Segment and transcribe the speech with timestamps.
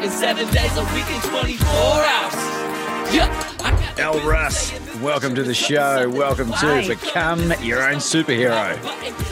[0.00, 3.14] Working seven days a week in 24 hours.
[3.14, 3.30] Yup.
[3.62, 6.08] I Elle Russ, welcome to the show.
[6.08, 8.78] Welcome to Become Your Own Superhero.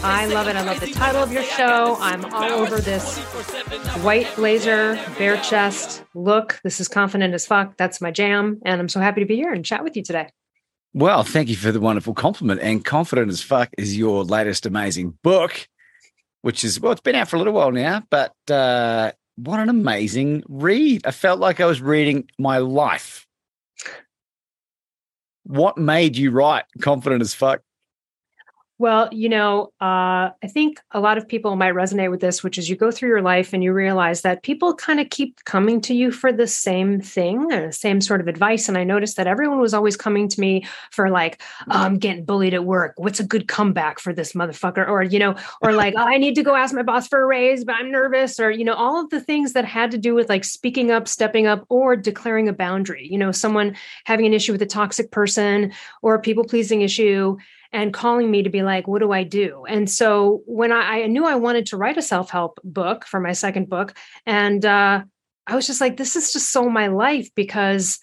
[0.04, 0.56] I love it.
[0.56, 1.96] I love the title of your show.
[2.00, 3.16] I'm all over this
[4.02, 6.60] white blazer, bare chest look.
[6.62, 7.78] This is confident as fuck.
[7.78, 8.60] That's my jam.
[8.66, 10.28] And I'm so happy to be here and chat with you today.
[10.92, 12.60] Well, thank you for the wonderful compliment.
[12.60, 15.66] And Confident as Fuck is your latest amazing book,
[16.42, 19.12] which is, well, it's been out for a little while now, but uh,
[19.44, 21.06] what an amazing read.
[21.06, 23.26] I felt like I was reading my life.
[25.44, 27.62] What made you write Confident as Fuck?
[28.80, 32.58] Well, you know, uh, I think a lot of people might resonate with this, which
[32.58, 35.80] is you go through your life and you realize that people kind of keep coming
[35.80, 38.68] to you for the same thing or the same sort of advice.
[38.68, 42.24] And I noticed that everyone was always coming to me for like, oh, I'm getting
[42.24, 42.94] bullied at work.
[42.98, 44.88] What's a good comeback for this motherfucker?
[44.88, 47.26] Or, you know, or like, oh, I need to go ask my boss for a
[47.26, 48.38] raise, but I'm nervous.
[48.38, 51.08] Or, you know, all of the things that had to do with like speaking up,
[51.08, 53.08] stepping up, or declaring a boundary.
[53.10, 53.74] You know, someone
[54.04, 57.38] having an issue with a toxic person or a people pleasing issue
[57.72, 59.64] and calling me to be like, what do I do?
[59.68, 63.20] And so when I, I knew I wanted to write a self help book for
[63.20, 63.94] my second book,
[64.26, 65.02] and uh,
[65.46, 67.98] I was just like, this is just so my life because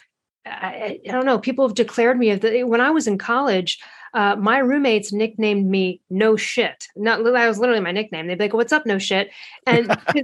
[0.46, 1.40] I, I don't know.
[1.40, 3.80] People have declared me when I was in college.
[4.14, 6.88] Uh, my roommates nicknamed me No Shit.
[6.96, 8.28] Not that was literally my nickname.
[8.28, 9.30] They'd be like, "What's up, No Shit?"
[9.68, 9.90] And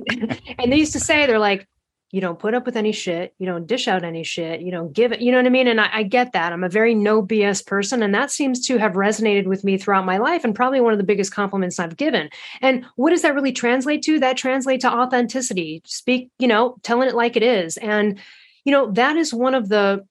[0.59, 1.68] and they used to say they're like,
[2.11, 4.94] you don't put up with any shit you don't dish out any shit you don't
[4.94, 5.67] give it you know what i mean?
[5.67, 6.53] And I, I get that.
[6.53, 10.05] I'm a very no bs person and that seems to have resonated with me throughout
[10.05, 12.29] my life and probably one of the biggest compliments i've given.
[12.61, 14.19] And what does that really translate to?
[14.19, 15.81] That translate to authenticity.
[15.85, 17.77] Speak you know telling it like it is.
[17.77, 18.19] And
[18.66, 20.05] you know that is one of the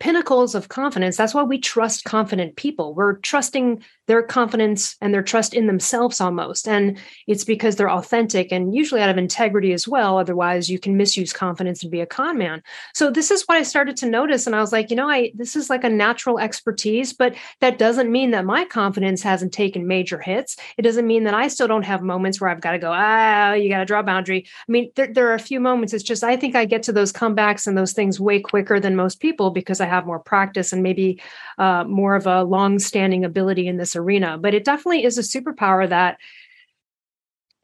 [0.00, 1.16] pinnacles of confidence.
[1.16, 2.94] That's why we trust confident people.
[2.94, 6.66] We're trusting their confidence and their trust in themselves almost.
[6.66, 10.18] And it's because they're authentic and usually out of integrity as well.
[10.18, 12.62] Otherwise you can misuse confidence and be a con man.
[12.94, 15.30] So this is what i started to notice and i was like you know i
[15.34, 19.86] this is like a natural expertise but that doesn't mean that my confidence hasn't taken
[19.86, 20.56] major hits.
[20.78, 23.52] It doesn't mean that i still don't have moments where i've got to go ah
[23.52, 24.46] you got to draw a boundary.
[24.68, 25.92] I mean there, there are a few moments.
[25.92, 28.96] It's just i think i get to those comebacks and those things way quicker than
[28.96, 31.20] most people because i have more practice and maybe
[31.58, 34.38] uh, more of a long-standing ability in this arena.
[34.38, 36.18] But it definitely is a superpower that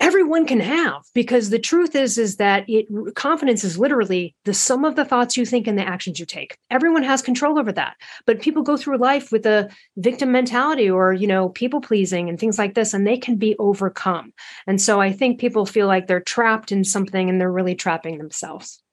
[0.01, 4.85] everyone can have because the truth is is that it confidence is literally the sum
[4.85, 6.59] of the thoughts you think and the actions you take.
[6.71, 7.97] Everyone has control over that.
[8.27, 12.39] But people go through life with a victim mentality or you know people pleasing and
[12.39, 14.33] things like this and they can be overcome.
[14.67, 18.19] And so i think people feel like they're trapped in something and they're really trapping
[18.19, 18.84] themselves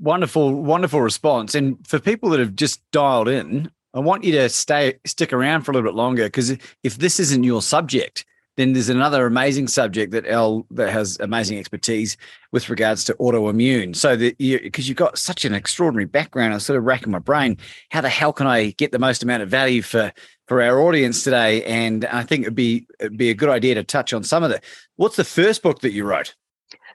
[0.00, 1.54] Wonderful, wonderful response.
[1.54, 5.62] And for people that have just dialed in, I want you to stay stick around
[5.62, 6.50] for a little bit longer because
[6.82, 8.24] if this isn't your subject,
[8.56, 12.16] then there's another amazing subject that Elle that has amazing expertise
[12.52, 13.94] with regards to autoimmune.
[13.94, 17.12] So that you because you've got such an extraordinary background, I am sort of racking
[17.12, 17.58] my brain.
[17.90, 20.12] How the hell can I get the most amount of value for
[20.46, 21.64] for our audience today?
[21.64, 24.50] And I think it'd be it'd be a good idea to touch on some of
[24.50, 24.62] it.
[24.96, 26.34] What's the first book that you wrote?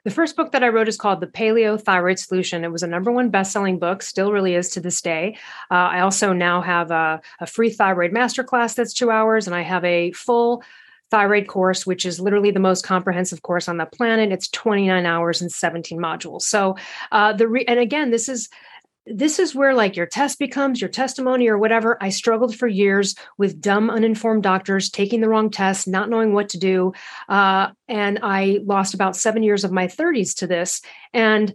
[0.04, 2.64] The first book that I wrote is called The Paleo Thyroid Solution.
[2.64, 5.36] It was a number one best-selling book, still really is to this day.
[5.70, 9.62] Uh, I also now have a, a free thyroid masterclass that's two hours, and I
[9.62, 10.62] have a full
[11.10, 14.32] thyroid course, which is literally the most comprehensive course on the planet.
[14.32, 16.42] It's 29 hours and 17 modules.
[16.42, 16.76] So
[17.12, 18.48] uh, the re- and again, this is
[19.12, 21.98] this is where like your test becomes your testimony or whatever.
[22.00, 26.50] I struggled for years with dumb, uninformed doctors taking the wrong test, not knowing what
[26.50, 26.92] to do.
[27.28, 30.80] Uh, and I lost about seven years of my 30s to this.
[31.12, 31.52] And,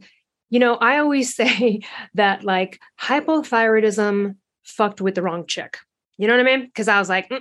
[0.49, 1.81] you know, I always say
[2.13, 5.77] that like hypothyroidism fucked with the wrong chick.
[6.17, 6.65] You know what I mean?
[6.65, 7.31] Because I was like,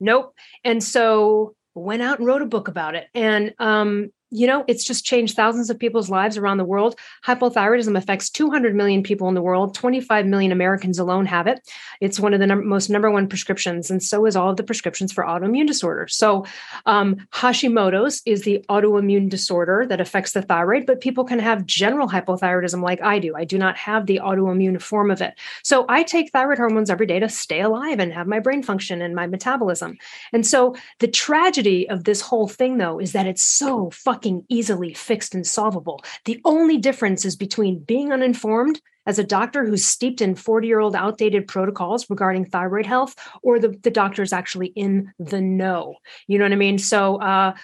[0.00, 0.34] nope.
[0.64, 3.08] And so went out and wrote a book about it.
[3.14, 6.98] And um, you know, it's just changed thousands of people's lives around the world.
[7.24, 9.76] Hypothyroidism affects 200 million people in the world.
[9.76, 11.60] 25 million Americans alone have it.
[12.00, 14.64] It's one of the num- most number one prescriptions, and so is all of the
[14.64, 16.16] prescriptions for autoimmune disorders.
[16.16, 16.46] So,
[16.84, 22.08] um, Hashimoto's is the autoimmune disorder that affects the thyroid, but people can have general
[22.08, 23.36] hypothyroidism like I do.
[23.36, 25.34] I do not have the autoimmune form of it.
[25.62, 29.00] So, I take thyroid hormones every day to stay alive and have my brain function
[29.00, 29.96] and my metabolism.
[30.32, 34.46] And so, the tragedy of this whole thing, though, is that it's so fucking fucking
[34.48, 36.02] easily fixed and solvable.
[36.24, 40.80] The only difference is between being uninformed as a doctor who's steeped in 40 year
[40.80, 45.96] old outdated protocols regarding thyroid health, or the, the doctor's actually in the know.
[46.26, 46.78] You know what I mean?
[46.78, 47.54] So, uh,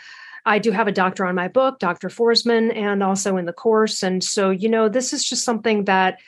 [0.47, 2.09] I do have a doctor on my book, Dr.
[2.09, 4.03] Forsman, and also in the course.
[4.03, 6.19] And so, you know, this is just something that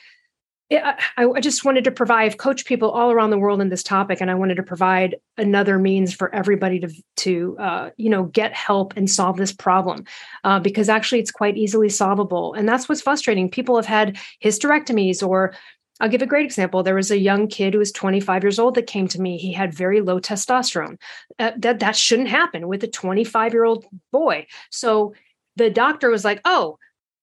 [0.73, 4.21] I, I, just wanted to provide coach people all around the world in this topic
[4.21, 8.53] and i wanted to provide another means for everybody to to uh, you know get
[8.53, 10.05] help and solve this problem
[10.43, 15.25] uh, because actually it's quite easily solvable and that's what's frustrating people have had hysterectomies
[15.25, 15.53] or
[15.99, 16.81] I'll give a great example.
[16.81, 19.37] There was a young kid who was 25 years old that came to me.
[19.37, 20.97] He had very low testosterone.
[21.37, 24.47] Uh, that that shouldn't happen with a 25 year old boy.
[24.71, 25.13] So
[25.55, 26.77] the doctor was like, "Oh,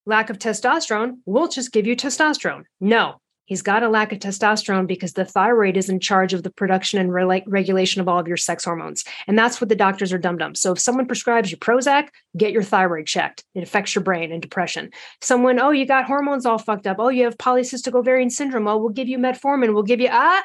[0.07, 1.19] lack of testosterone.
[1.27, 3.21] We'll just give you testosterone." No,
[3.51, 7.01] He's got a lack of testosterone because the thyroid is in charge of the production
[7.01, 9.05] and re- regulation of all of your sex hormones.
[9.27, 10.55] And that's what the doctors are dum dum.
[10.55, 13.43] So if someone prescribes you Prozac, get your thyroid checked.
[13.57, 14.91] It affects your brain and depression.
[15.21, 16.99] Someone, oh, you got hormones all fucked up.
[17.01, 18.69] Oh, you have polycystic ovarian syndrome.
[18.69, 19.75] Oh, we'll give you metformin.
[19.75, 20.45] We'll give you, ah,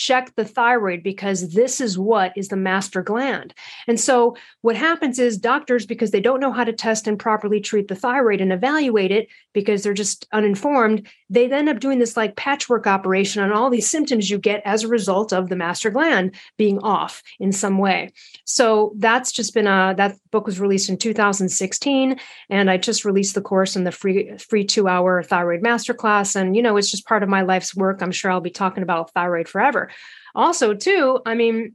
[0.00, 3.52] check the thyroid because this is what is the master gland.
[3.86, 7.60] And so what happens is doctors, because they don't know how to test and properly
[7.60, 12.16] treat the thyroid and evaluate it because they're just uninformed, they end up doing this
[12.16, 15.90] like patchwork operation on all these symptoms you get as a result of the master
[15.90, 18.10] gland being off in some way.
[18.46, 22.18] So that's just been a that book was released in 2016
[22.48, 26.62] and I just released the course in the free free 2-hour thyroid masterclass and you
[26.62, 28.00] know it's just part of my life's work.
[28.00, 29.89] I'm sure I'll be talking about thyroid forever.
[30.34, 31.74] Also, too, I mean,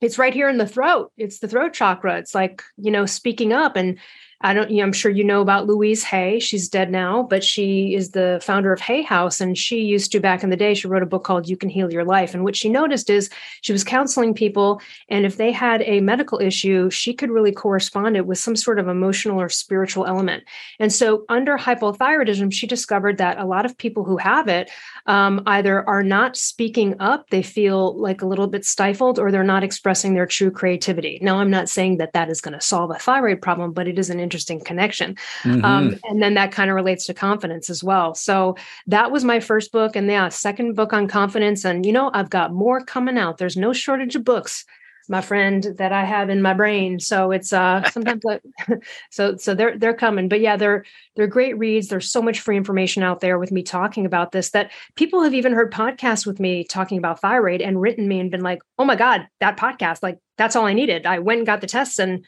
[0.00, 1.12] it's right here in the throat.
[1.16, 2.18] It's the throat chakra.
[2.18, 3.98] It's like, you know, speaking up and
[4.40, 6.38] I don't, know, I'm sure you know about Louise Hay.
[6.38, 9.40] She's dead now, but she is the founder of Hay House.
[9.40, 11.68] And she used to, back in the day, she wrote a book called You Can
[11.68, 12.34] Heal Your Life.
[12.34, 13.30] And what she noticed is
[13.62, 14.80] she was counseling people.
[15.08, 18.78] And if they had a medical issue, she could really correspond it with some sort
[18.78, 20.44] of emotional or spiritual element.
[20.78, 24.70] And so, under hypothyroidism, she discovered that a lot of people who have it
[25.06, 29.42] um, either are not speaking up, they feel like a little bit stifled, or they're
[29.42, 31.18] not expressing their true creativity.
[31.22, 33.98] Now, I'm not saying that that is going to solve a thyroid problem, but it
[33.98, 35.16] is an interesting connection.
[35.42, 35.64] Mm-hmm.
[35.64, 38.14] Um, and then that kind of relates to confidence as well.
[38.14, 39.96] So that was my first book.
[39.96, 41.64] And yeah, second book on confidence.
[41.64, 43.38] And, you know, I've got more coming out.
[43.38, 44.64] There's no shortage of books
[45.08, 47.00] my friend that I have in my brain.
[47.00, 48.42] So it's uh sometimes like,
[49.10, 50.28] so so they're they're coming.
[50.28, 50.84] But yeah, they're
[51.16, 51.88] they're great reads.
[51.88, 55.34] There's so much free information out there with me talking about this that people have
[55.34, 58.84] even heard podcasts with me talking about thyroid and written me and been like, oh
[58.84, 61.06] my God, that podcast, like that's all I needed.
[61.06, 62.24] I went and got the tests and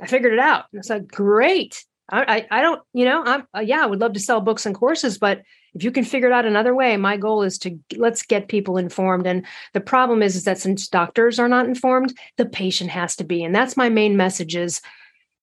[0.00, 0.64] I figured it out.
[0.72, 1.84] And it's like, great.
[2.10, 4.66] I, I, I don't, you know, I'm, uh, yeah, I would love to sell books
[4.66, 5.42] and courses, but
[5.74, 8.76] if you can figure it out another way, my goal is to let's get people
[8.76, 9.26] informed.
[9.26, 13.24] And the problem is, is that since doctors are not informed, the patient has to
[13.24, 13.44] be.
[13.44, 14.80] And that's my main message is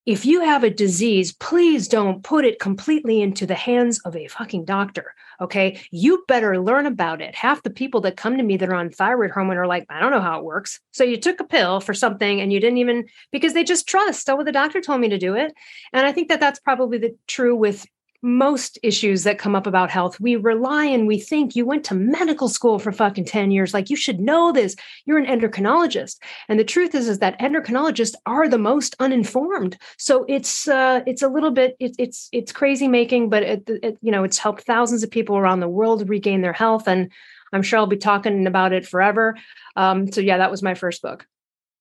[0.05, 4.27] if you have a disease, please don't put it completely into the hands of a
[4.27, 5.13] fucking doctor.
[5.39, 5.79] Okay.
[5.91, 7.36] You better learn about it.
[7.36, 10.00] Half the people that come to me that are on thyroid hormone are like, I
[10.00, 10.79] don't know how it works.
[10.91, 14.29] So you took a pill for something and you didn't even, because they just trust,
[14.29, 15.53] oh, well, the doctor told me to do it.
[15.94, 17.86] And I think that that's probably the true with
[18.21, 21.95] most issues that come up about health, we rely and we think you went to
[21.95, 23.74] medical school for fucking 10 years.
[23.74, 24.75] Like you should know this.
[25.05, 26.17] You're an endocrinologist.
[26.50, 29.77] And the truth is, is that endocrinologists are the most uninformed.
[29.97, 33.97] So it's, uh, it's a little bit, it, it's, it's crazy making, but it, it,
[34.01, 36.88] you know, it's helped thousands of people around the world regain their health.
[36.88, 37.12] And
[37.53, 39.38] I'm sure I'll be talking about it forever.
[39.75, 41.27] Um, so yeah, that was my first book.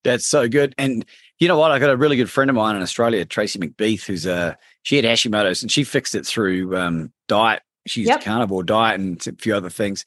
[0.04, 0.74] That's so good.
[0.78, 1.04] And
[1.38, 1.70] you know what?
[1.70, 4.96] I got a really good friend of mine in Australia, Tracy McBeath, who's a she
[4.96, 7.62] had Hashimoto's and she fixed it through um, diet.
[7.86, 8.22] She used yep.
[8.22, 10.04] carnivore diet and a few other things.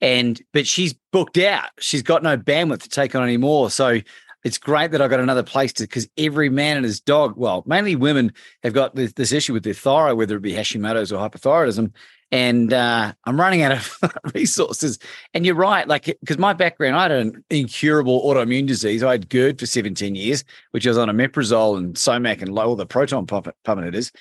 [0.00, 1.70] And but she's booked out.
[1.78, 3.70] She's got no bandwidth to take on anymore.
[3.70, 4.00] So
[4.44, 7.62] it's great that I got another place to because every man and his dog, well,
[7.66, 11.18] mainly women have got this, this issue with their thyroid, whether it be Hashimoto's or
[11.18, 11.92] hypothyroidism
[12.32, 13.98] and uh, I'm running out of
[14.34, 14.98] resources.
[15.34, 19.02] And you're right, like because my background, I had an incurable autoimmune disease.
[19.02, 22.76] I had GERD for 17 years, which was on a omeprazole and Somac and all
[22.76, 24.12] the proton pump, pump inhibitors.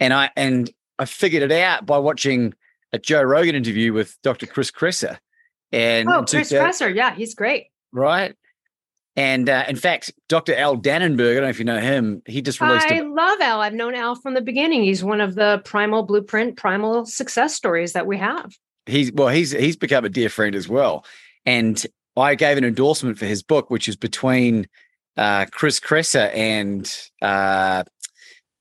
[0.00, 2.54] And I and I figured it out by watching
[2.92, 4.46] a Joe Rogan interview with Dr.
[4.46, 5.18] Chris Kresser.
[5.72, 6.94] And Oh, Chris Kresser.
[6.94, 7.66] Yeah, he's great.
[7.92, 8.34] right?
[9.16, 10.56] And uh, in fact, Dr.
[10.56, 13.40] Al Danenberg, I don't know if you know him, he just released I a love
[13.40, 13.60] Al.
[13.60, 14.82] I've known Al from the beginning.
[14.82, 18.52] He's one of the primal blueprint, primal success stories that we have.
[18.86, 21.04] he's well, he's he's become a dear friend as well.
[21.46, 21.84] And
[22.16, 24.66] I gave an endorsement for his book, which is between
[25.16, 26.92] uh, Chris Kresser and
[27.22, 27.84] uh,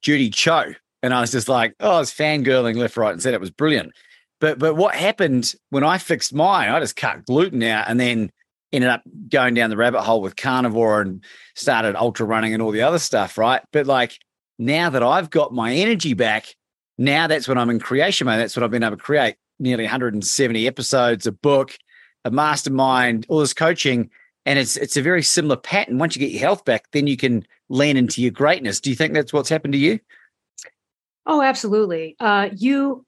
[0.02, 0.74] Judy Cho.
[1.02, 3.52] And I was just like, oh, I was fangirling left, right, and said it was
[3.52, 3.92] brilliant.
[4.40, 8.30] But but what happened when I fixed mine, I just cut gluten out and then
[8.74, 11.24] ended up going down the rabbit hole with carnivore and
[11.56, 13.62] started ultra running and all the other stuff, right?
[13.72, 14.18] But like
[14.60, 16.56] now that I've got my energy back,
[16.98, 18.40] now that's when I'm in creation mode.
[18.40, 21.78] That's what I've been able to create nearly 170 episodes, a book,
[22.26, 24.10] a mastermind, all this coaching.
[24.46, 26.00] And it's it's a very similar pattern.
[26.00, 28.82] Once you get your health back, then you can lean into your greatness.
[28.82, 30.00] Do you think that's what's happened to you?
[31.26, 32.18] Oh, absolutely.
[32.20, 33.06] Uh, you,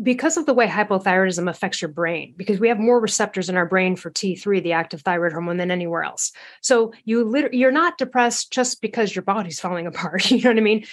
[0.00, 3.66] because of the way hypothyroidism affects your brain, because we have more receptors in our
[3.66, 6.32] brain for T3, the active thyroid hormone, than anywhere else.
[6.62, 10.30] So you literally, you're not depressed just because your body's falling apart.
[10.30, 10.86] You know what I mean?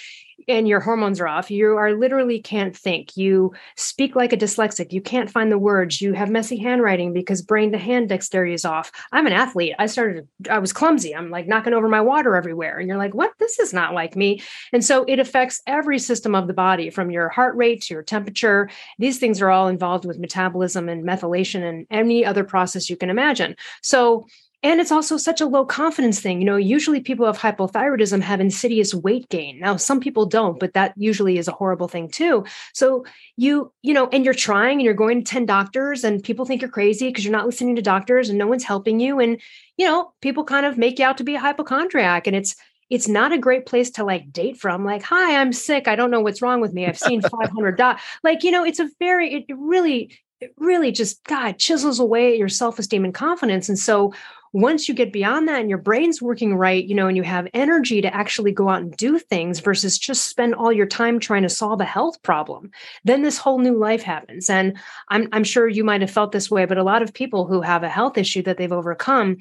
[0.48, 1.50] And your hormones are off.
[1.50, 3.16] You are literally can't think.
[3.16, 4.92] You speak like a dyslexic.
[4.92, 6.00] You can't find the words.
[6.00, 8.90] You have messy handwriting because brain to hand dexterity is off.
[9.12, 9.74] I'm an athlete.
[9.78, 11.14] I started, I was clumsy.
[11.14, 12.78] I'm like knocking over my water everywhere.
[12.78, 13.32] And you're like, what?
[13.38, 14.42] This is not like me.
[14.72, 18.02] And so it affects every system of the body from your heart rate to your
[18.02, 18.70] temperature.
[18.98, 23.10] These things are all involved with metabolism and methylation and any other process you can
[23.10, 23.56] imagine.
[23.82, 24.26] So,
[24.62, 26.38] and it's also such a low confidence thing.
[26.38, 29.58] You know, usually people who have hypothyroidism have insidious weight gain.
[29.58, 32.44] Now, some people don't, but that usually is a horrible thing too.
[32.74, 36.44] So you, you know, and you're trying and you're going to 10 doctors and people
[36.44, 39.18] think you're crazy because you're not listening to doctors and no one's helping you.
[39.18, 39.40] And,
[39.78, 42.26] you know, people kind of make you out to be a hypochondriac.
[42.26, 42.54] And it's
[42.90, 46.10] it's not a great place to like date from like hi i'm sick i don't
[46.10, 49.32] know what's wrong with me i've seen 500 dots like you know it's a very
[49.32, 54.12] it, really it really just god chisels away at your self-esteem and confidence and so
[54.52, 57.48] once you get beyond that and your brain's working right you know and you have
[57.54, 61.42] energy to actually go out and do things versus just spend all your time trying
[61.42, 62.70] to solve a health problem
[63.04, 64.76] then this whole new life happens and
[65.08, 67.60] i'm, I'm sure you might have felt this way but a lot of people who
[67.60, 69.38] have a health issue that they've overcome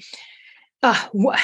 [0.81, 1.39] uh, what?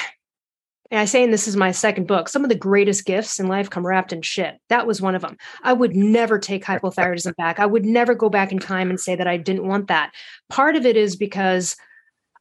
[0.90, 3.48] and I say, and this is my second book, some of the greatest gifts in
[3.48, 4.56] life come wrapped in shit.
[4.68, 5.36] That was one of them.
[5.62, 7.58] I would never take hypothyroidism back.
[7.58, 10.12] I would never go back in time and say that I didn't want that.
[10.48, 11.76] Part of it is because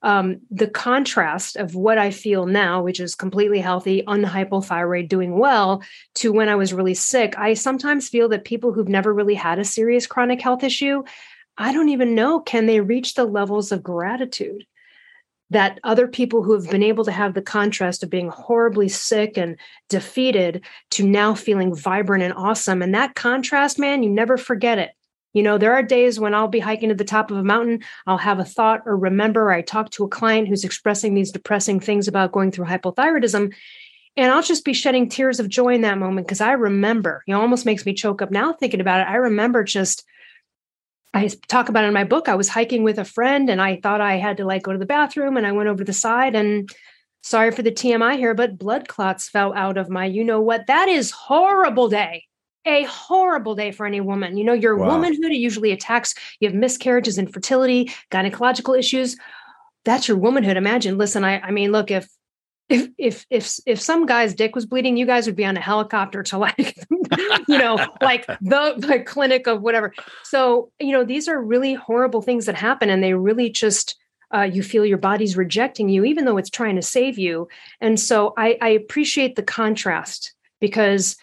[0.05, 5.83] um, the contrast of what I feel now, which is completely healthy, unhypothyroid, doing well,
[6.15, 7.37] to when I was really sick.
[7.37, 11.03] I sometimes feel that people who've never really had a serious chronic health issue,
[11.57, 14.65] I don't even know, can they reach the levels of gratitude?
[15.51, 19.37] that other people who have been able to have the contrast of being horribly sick
[19.37, 19.57] and
[19.89, 22.81] defeated to now feeling vibrant and awesome.
[22.81, 24.91] And that contrast, man, you never forget it.
[25.35, 27.83] You know, there are days when I'll be hiking to the top of a mountain,
[28.07, 31.29] I'll have a thought or remember, or I talk to a client who's expressing these
[31.29, 33.53] depressing things about going through hypothyroidism.
[34.15, 37.33] And I'll just be shedding tears of joy in that moment because I remember, you
[37.33, 39.11] know, almost makes me choke up now thinking about it.
[39.11, 40.05] I remember just
[41.13, 42.29] I talk about it in my book.
[42.29, 44.77] I was hiking with a friend and I thought I had to like go to
[44.77, 46.69] the bathroom and I went over to the side and
[47.23, 50.67] sorry for the TMI here, but blood clots fell out of my, you know what?
[50.67, 52.23] That is horrible day.
[52.67, 54.37] A horrible day for any woman.
[54.37, 54.87] You know, your Wow.
[54.87, 59.17] womanhood it usually attacks, you have miscarriages, infertility, gynecological issues.
[59.83, 60.57] That's your womanhood.
[60.57, 62.07] Imagine, listen, I I mean, look, if
[62.69, 65.61] if if if if some guy's dick was bleeding, you guys would be on a
[65.61, 66.75] helicopter to like,
[67.47, 69.93] you know, like the, the clinic of whatever.
[70.23, 73.95] So you know, these are really horrible things that happen, and they really just
[74.33, 77.47] uh, you feel your body's rejecting you, even though it's trying to save you.
[77.79, 81.15] And so I, I appreciate the contrast because.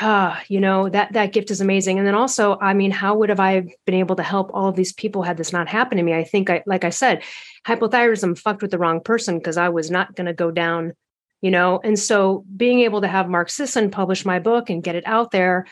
[0.00, 3.28] Uh, you know that that gift is amazing and then also i mean how would
[3.28, 6.02] have i been able to help all of these people had this not happened to
[6.02, 7.22] me i think i like i said
[7.66, 10.92] hypothyroidism fucked with the wrong person because I was not going to go down,
[11.40, 11.80] you know.
[11.82, 15.32] And so being able to have Mark Sisson publish my book and get it out
[15.32, 15.66] there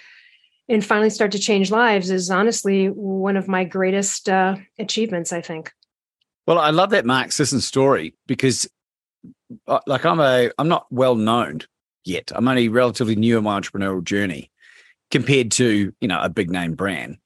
[0.69, 5.41] and finally start to change lives is honestly one of my greatest uh, achievements, I
[5.41, 5.73] think.
[6.47, 8.69] Well, I love that Mark Sisson story because,
[9.69, 11.61] uh, like, I'm a I'm not well known
[12.05, 12.31] yet.
[12.35, 14.51] I'm only relatively new in my entrepreneurial journey
[15.11, 17.19] compared to you know a big name brand.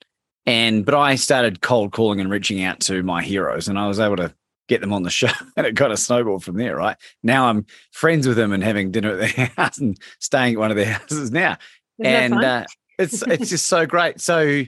[0.45, 3.99] And but I started cold calling and reaching out to my heroes, and I was
[3.99, 4.33] able to
[4.67, 6.75] get them on the show, and it kind of snowballed from there.
[6.75, 10.59] Right now, I'm friends with them and having dinner at their house and staying at
[10.59, 11.57] one of their houses now,
[11.99, 12.65] Isn't and uh,
[12.97, 14.19] it's it's just so great.
[14.21, 14.63] So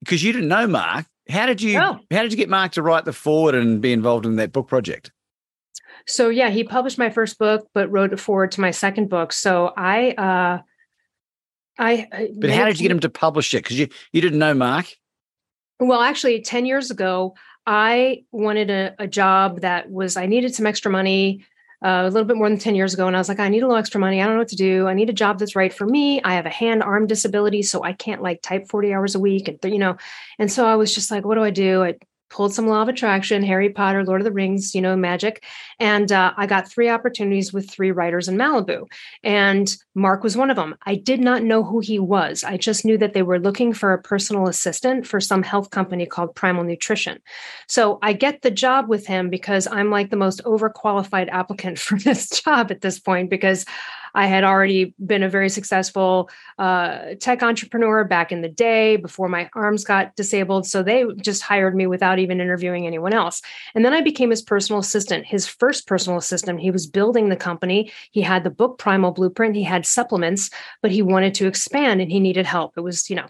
[0.00, 2.00] because you didn't know Mark, how did you No.
[2.10, 4.66] how did you get Mark to write the forward and be involved in that book
[4.66, 5.12] project?
[6.06, 9.32] So yeah, he published my first book, but wrote it forward to my second book.
[9.32, 10.58] So I, uh,
[11.78, 12.08] I.
[12.12, 13.62] I- But how did you get him to publish it?
[13.62, 14.86] Because you you didn't know Mark.
[15.78, 17.34] Well, actually, 10 years ago,
[17.66, 21.44] I wanted a, a job that was, I needed some extra money.
[21.82, 23.06] Uh, a little bit more than 10 years ago.
[23.06, 24.20] And I was like, I need a little extra money.
[24.20, 24.86] I don't know what to do.
[24.86, 26.20] I need a job that's right for me.
[26.22, 29.48] I have a hand arm disability, so I can't like type 40 hours a week.
[29.48, 29.96] And, you know,
[30.38, 31.82] and so I was just like, what do I do?
[31.82, 31.94] I
[32.30, 35.44] pulled some law of attraction, Harry Potter, Lord of the Rings, you know, magic.
[35.78, 38.86] And uh, I got three opportunities with three writers in Malibu.
[39.22, 40.76] And Mark was one of them.
[40.86, 42.44] I did not know who he was.
[42.44, 46.06] I just knew that they were looking for a personal assistant for some health company
[46.06, 47.18] called Primal Nutrition.
[47.68, 51.98] So I get the job with him because I'm like the most overqualified applicant for
[51.98, 53.64] this job at this point because
[54.14, 59.28] I had already been a very successful uh, tech entrepreneur back in the day before
[59.28, 60.66] my arms got disabled.
[60.66, 63.42] So they just hired me without even interviewing anyone else.
[63.74, 66.60] And then I became his personal assistant, his first personal assistant.
[66.60, 67.92] He was building the company.
[68.10, 70.50] He had the book Primal Blueprint, he had supplements,
[70.82, 72.74] but he wanted to expand and he needed help.
[72.76, 73.26] It was, you know,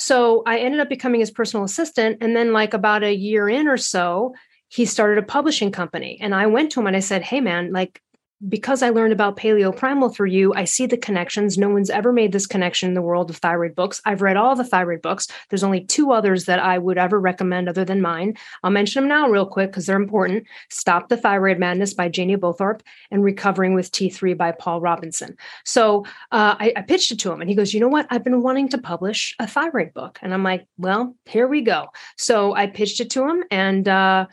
[0.00, 2.18] so I ended up becoming his personal assistant.
[2.22, 4.34] And then, like, about a year in or so,
[4.68, 6.16] he started a publishing company.
[6.22, 8.00] And I went to him and I said, Hey, man, like,
[8.48, 11.58] because I learned about paleo primal through you, I see the connections.
[11.58, 14.00] No one's ever made this connection in the world of thyroid books.
[14.06, 15.28] I've read all the thyroid books.
[15.50, 18.36] There's only two others that I would ever recommend other than mine.
[18.62, 20.46] I'll mention them now real quick because they're important.
[20.70, 22.80] Stop the Thyroid Madness by Janie Bowthorpe
[23.10, 25.36] and Recovering with T3 by Paul Robinson.
[25.64, 28.06] So uh, I, I pitched it to him and he goes, You know what?
[28.10, 30.18] I've been wanting to publish a thyroid book.
[30.22, 31.88] And I'm like, Well, here we go.
[32.16, 34.26] So I pitched it to him and uh,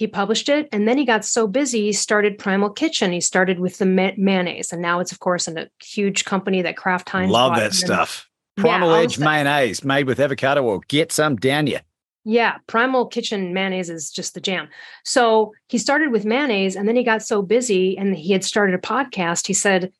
[0.00, 3.12] he published it and then he got so busy he started primal kitchen.
[3.12, 6.62] He started with the ma- mayonnaise and now it's of course in a huge company
[6.62, 8.26] that kraft heinz love that stuff.
[8.56, 10.80] Yeah, primal all edge mayonnaise made with avocado oil.
[10.88, 11.80] Get some down you
[12.24, 14.70] yeah primal kitchen mayonnaise is just the jam.
[15.04, 18.74] So he started with mayonnaise and then he got so busy and he had started
[18.74, 19.46] a podcast.
[19.46, 19.92] He said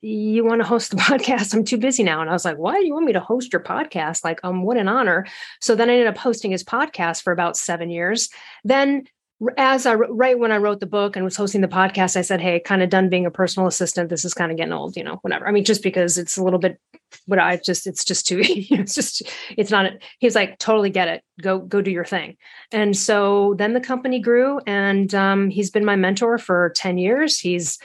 [0.00, 1.54] you want to host the podcast?
[1.54, 2.20] I'm too busy now.
[2.20, 4.22] And i was like why do you want me to host your podcast?
[4.22, 5.26] Like um what an honor.
[5.60, 8.28] So then i ended up hosting his podcast for about seven years.
[8.62, 9.06] Then
[9.56, 12.40] as I right when I wrote the book and was hosting the podcast, I said,
[12.40, 14.10] "Hey, kind of done being a personal assistant.
[14.10, 16.44] This is kind of getting old, you know, whatever." I mean, just because it's a
[16.44, 16.78] little bit,
[17.26, 19.22] but I just it's just too, it's just
[19.56, 19.92] it's not.
[20.18, 21.24] He was like, "Totally get it.
[21.40, 22.36] Go go do your thing."
[22.70, 27.38] And so then the company grew, and um, he's been my mentor for ten years.
[27.38, 27.78] He's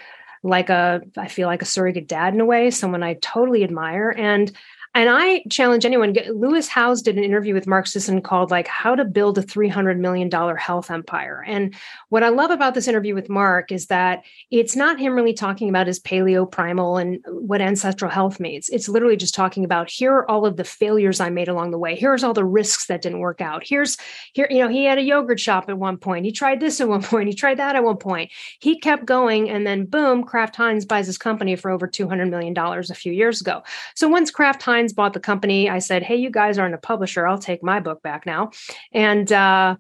[0.43, 4.10] like a I feel like a surrogate dad in a way, someone I totally admire,
[4.10, 4.51] and
[4.95, 6.13] and I challenge anyone.
[6.13, 9.41] Get, Lewis Howes did an interview with Mark Sisson called like "How to Build a
[9.41, 11.75] Three Hundred Million Dollar Health Empire." And
[12.08, 15.67] what I love about this interview with Mark is that it's not him really talking
[15.67, 18.69] about his paleo primal and what ancestral health means.
[18.69, 21.77] It's literally just talking about here are all of the failures I made along the
[21.77, 21.97] way.
[21.97, 23.63] Here's all the risks that didn't work out.
[23.65, 23.97] Here's
[24.31, 26.23] here you know he had a yogurt shop at one point.
[26.23, 27.27] He tried this at one point.
[27.27, 28.31] He tried that at one point.
[28.60, 32.29] He kept going, and then boom, Kraft Heinz buys his company for over two hundred
[32.29, 33.62] million dollars a few years ago.
[33.93, 37.28] So once Kraft Heinz bought the company, I said, "Hey, you guys aren't a publisher.
[37.28, 38.52] I'll take my book back now."
[38.91, 39.76] And uh,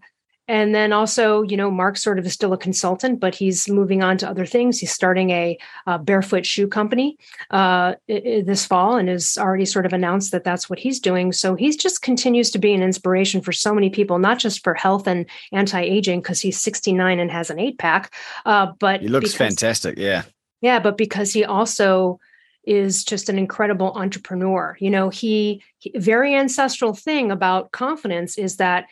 [0.47, 4.03] and then also, you know, Mark sort of is still a consultant, but he's moving
[4.03, 4.79] on to other things.
[4.79, 7.17] He's starting a, uh barefoot shoe company
[7.49, 11.31] uh, this fall, and has already sort of announced that that's what he's doing.
[11.31, 14.75] So he's just continues to be an inspiration for so many people, not just for
[14.75, 18.13] health and anti-aging, because he's 69 and has an eight pack,
[18.45, 20.23] uh, but he looks because- fantastic yeah
[20.65, 22.19] yeah, but because he also
[22.67, 24.77] is just an incredible entrepreneur.
[24.79, 28.85] You know, he, he very ancestral thing about confidence is that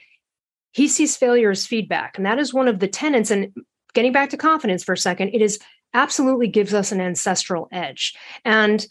[0.72, 3.32] he sees failure as feedback, and that is one of the tenets.
[3.32, 3.54] And
[3.94, 5.60] getting back to confidence for a second, it is
[5.94, 8.16] absolutely gives us an ancestral edge.
[8.44, 8.86] And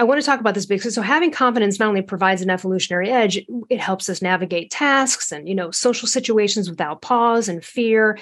[0.00, 3.10] I want to talk about this because so having confidence not only provides an evolutionary
[3.10, 8.18] edge, it helps us navigate tasks and you know social situations without pause and fear,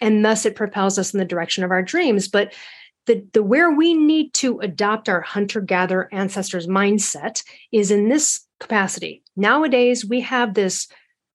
[0.00, 2.26] and thus it propels us in the direction of our dreams.
[2.26, 2.52] But
[3.10, 7.42] the, the where we need to adopt our hunter-gatherer ancestors mindset
[7.72, 9.24] is in this capacity.
[9.34, 10.86] Nowadays, we have this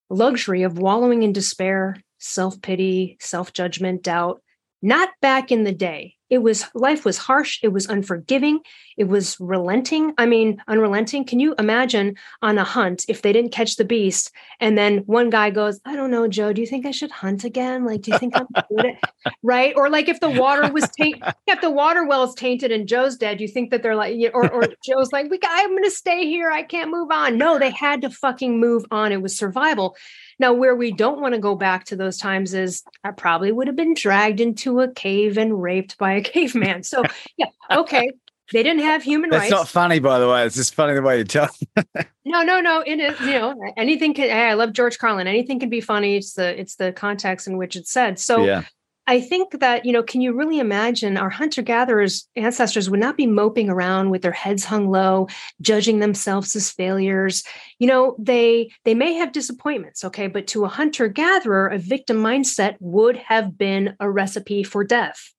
[0.10, 4.42] luxury of wallowing in despair, self-pity, self-judgment, doubt.
[4.82, 6.15] Not back in the day.
[6.30, 8.60] It was life was harsh, it was unforgiving,
[8.98, 10.14] it was relenting.
[10.18, 11.26] I mean, unrelenting.
[11.26, 15.30] Can you imagine on a hunt if they didn't catch the beast and then one
[15.30, 17.86] guy goes, I don't know, Joe, do you think I should hunt again?
[17.86, 19.74] Like, do you think I'm good at right?
[19.76, 23.18] Or like if the water was tainted, if the water well is tainted and Joe's
[23.18, 26.26] dead, you think that they're like, or, or Joe's like, we I'm going to stay
[26.26, 26.50] here.
[26.50, 27.38] I can't move on.
[27.38, 29.12] No, they had to fucking move on.
[29.12, 29.96] It was survival.
[30.40, 33.68] Now, where we don't want to go back to those times is I probably would
[33.68, 36.84] have been dragged into a cave and raped by a caveman.
[36.84, 37.04] So,
[37.38, 38.12] yeah, okay.
[38.54, 39.52] They didn't have human that's rights.
[39.52, 41.50] not funny by the way it's just funny the way you tell
[42.26, 42.84] No, no, no.
[42.86, 45.26] It is, you know, anything can hey, I love George Carlin.
[45.26, 46.18] Anything can be funny.
[46.18, 48.20] It's the it's the context in which it's said.
[48.20, 48.64] So yeah
[49.08, 53.18] I think that, you know, can you really imagine our hunter gatherers ancestors would not
[53.18, 55.28] be moping around with their heads hung low,
[55.62, 57.44] judging themselves as failures.
[57.78, 62.18] You know, they they may have disappointments, okay, but to a hunter gatherer, a victim
[62.18, 65.34] mindset would have been a recipe for death.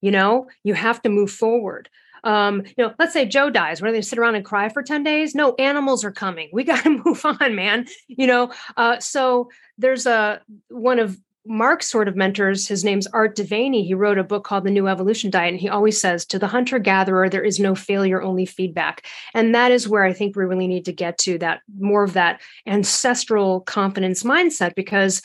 [0.00, 1.88] You know, you have to move forward.
[2.24, 3.80] Um, you know, let's say Joe dies.
[3.80, 5.34] Where they sit around and cry for 10 days?
[5.34, 6.48] No, animals are coming.
[6.52, 7.86] We got to move on, man.
[8.06, 13.34] You know, uh, so there's a one of Mark's sort of mentors, his name's Art
[13.34, 13.84] De Vany.
[13.84, 15.52] He wrote a book called The New Evolution Diet.
[15.52, 19.06] And he always says, to the hunter gatherer, there is no failure, only feedback.
[19.34, 22.12] And that is where I think we really need to get to that more of
[22.12, 25.22] that ancestral confidence mindset because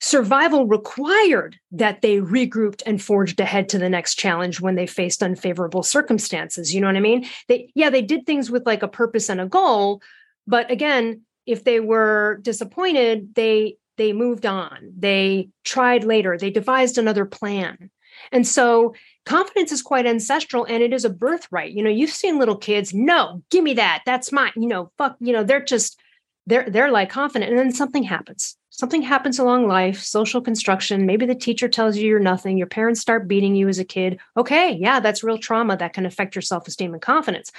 [0.00, 5.22] survival required that they regrouped and forged ahead to the next challenge when they faced
[5.22, 8.88] unfavorable circumstances you know what i mean they yeah they did things with like a
[8.88, 10.02] purpose and a goal
[10.46, 14.92] but again if they were disappointed they they moved on.
[14.96, 16.36] They tried later.
[16.36, 17.90] They devised another plan.
[18.32, 18.94] And so
[19.26, 21.72] confidence is quite ancestral and it is a birthright.
[21.72, 24.02] You know you've seen little kids no give me that.
[24.06, 24.52] That's mine.
[24.56, 25.98] You know fuck you know they're just
[26.46, 28.56] they're they're like confident and then something happens.
[28.70, 33.00] Something happens along life social construction maybe the teacher tells you you're nothing your parents
[33.00, 34.18] start beating you as a kid.
[34.36, 37.52] Okay yeah that's real trauma that can affect your self-esteem and confidence.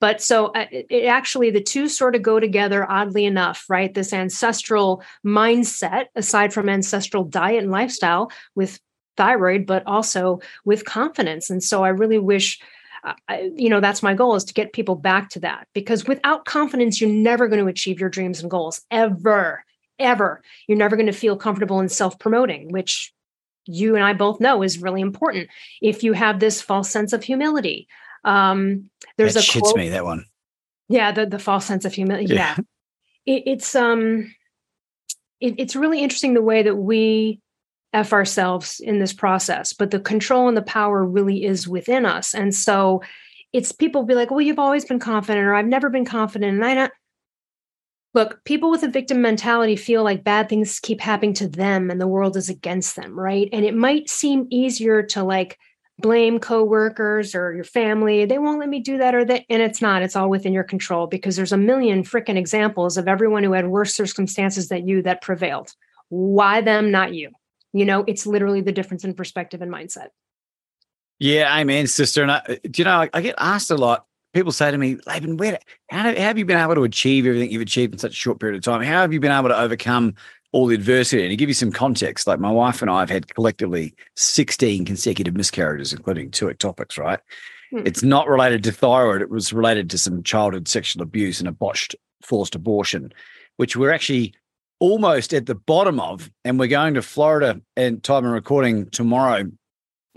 [0.00, 3.92] But so uh, it, it actually the two sort of go together oddly enough right?
[3.92, 8.78] This ancestral mindset aside from ancestral diet and lifestyle with
[9.16, 11.50] thyroid but also with confidence.
[11.50, 12.60] And so i really wish
[13.28, 16.44] I, you know that's my goal is to get people back to that because without
[16.44, 19.64] confidence you're never going to achieve your dreams and goals ever
[19.98, 20.42] ever.
[20.66, 23.12] You're never going to feel comfortable in self promoting, which
[23.66, 25.48] you and I both know is really important.
[25.82, 27.88] If you have this false sense of humility,
[28.24, 30.24] um, there's that a shits quote, me that one.
[30.88, 32.34] Yeah, the the false sense of humility.
[32.34, 33.34] Yeah, yeah.
[33.34, 34.34] It, it's um,
[35.40, 37.40] it, it's really interesting the way that we
[37.92, 42.34] f ourselves in this process, but the control and the power really is within us,
[42.34, 43.02] and so
[43.52, 46.64] it's people be like, well, you've always been confident, or I've never been confident, and
[46.64, 46.92] I don't
[48.14, 52.00] look, people with a victim mentality feel like bad things keep happening to them and
[52.00, 53.48] the world is against them, right?
[53.52, 55.58] And it might seem easier to like
[55.98, 58.24] blame coworkers or your family.
[58.24, 59.44] They won't let me do that or that.
[59.50, 63.08] And it's not, it's all within your control because there's a million freaking examples of
[63.08, 65.72] everyone who had worse circumstances than you that prevailed.
[66.08, 67.30] Why them, not you?
[67.72, 70.08] You know, it's literally the difference in perspective and mindset.
[71.18, 72.22] Yeah, amen, sister.
[72.22, 74.96] And I, do you know, I, I get asked a lot people say to me,
[75.06, 75.58] Laban, where,
[75.90, 78.40] how, how, have you been able to achieve everything you've achieved in such a short
[78.40, 78.82] period of time?
[78.82, 80.14] How have you been able to overcome
[80.52, 81.22] all the adversity?
[81.22, 84.84] And to give you some context, like my wife and I have had collectively 16
[84.84, 87.20] consecutive miscarriages, including two ectopics, right?
[87.70, 87.82] Hmm.
[87.84, 89.22] It's not related to thyroid.
[89.22, 93.12] It was related to some childhood sexual abuse and a botched forced abortion,
[93.56, 94.34] which we're actually
[94.80, 96.30] almost at the bottom of.
[96.44, 99.50] And we're going to Florida and time of recording tomorrow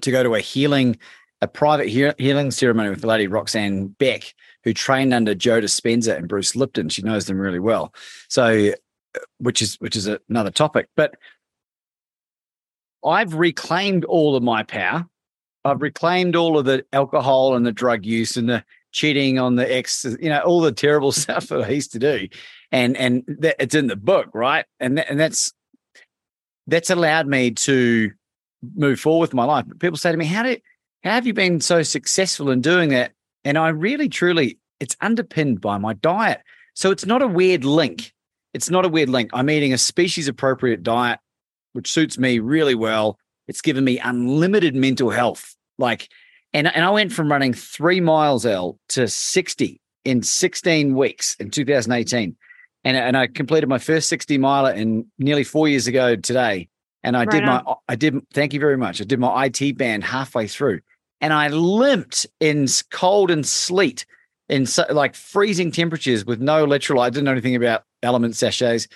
[0.01, 0.97] to go to a healing
[1.41, 6.27] a private healing ceremony with the lady Roxanne Beck, who trained under Joe Dispenza and
[6.27, 6.89] Bruce Lipton.
[6.89, 7.93] She knows them really well.
[8.29, 8.73] So,
[9.15, 10.87] uh, which is which is another topic.
[10.95, 11.15] But
[13.03, 15.07] I've reclaimed all of my power.
[15.65, 19.75] I've reclaimed all of the alcohol and the drug use and the cheating on the
[19.75, 22.27] ex, you know, all the terrible stuff that I used to do,
[22.71, 24.65] and and that, it's in the book, right?
[24.79, 25.53] And and that's
[26.67, 28.11] that's allowed me to
[28.75, 29.65] move forward with my life.
[29.67, 30.61] But people say to me, "How did
[31.03, 33.13] how have you been so successful in doing that?
[33.43, 36.41] And I really, truly, it's underpinned by my diet.
[36.75, 38.13] So it's not a weird link.
[38.53, 39.31] It's not a weird link.
[39.33, 41.19] I'm eating a species appropriate diet,
[41.73, 43.17] which suits me really well.
[43.47, 45.55] It's given me unlimited mental health.
[45.77, 46.09] Like,
[46.53, 51.49] and, and I went from running three miles L to 60 in 16 weeks in
[51.49, 52.35] 2018.
[52.83, 56.67] And, and I completed my first 60 miler in nearly four years ago today.
[57.03, 57.63] And I right did on.
[57.65, 59.01] my, I did, thank you very much.
[59.01, 60.81] I did my IT band halfway through
[61.21, 64.05] and I limped in cold and sleet
[64.49, 67.03] in so, like freezing temperatures with no electrolyte.
[67.03, 68.87] I didn't know anything about LMNT sachets.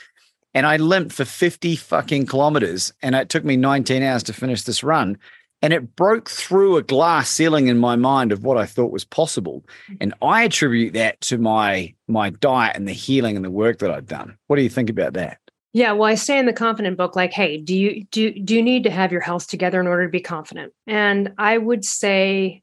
[0.54, 2.94] And I limped for 50 fucking kilometers.
[3.02, 5.18] And it took me 19 hours to finish this run.
[5.66, 9.04] And it broke through a glass ceiling in my mind of what I thought was
[9.04, 9.66] possible.
[10.00, 13.90] And I attribute that to my my diet and the healing and the work that
[13.90, 14.38] I've done.
[14.46, 15.40] What do you think about that?
[15.74, 18.62] Yeah, well, I say in the confident book, like, hey, do you do do you
[18.62, 20.72] need to have your health together in order to be confident?
[20.86, 22.62] And I would say,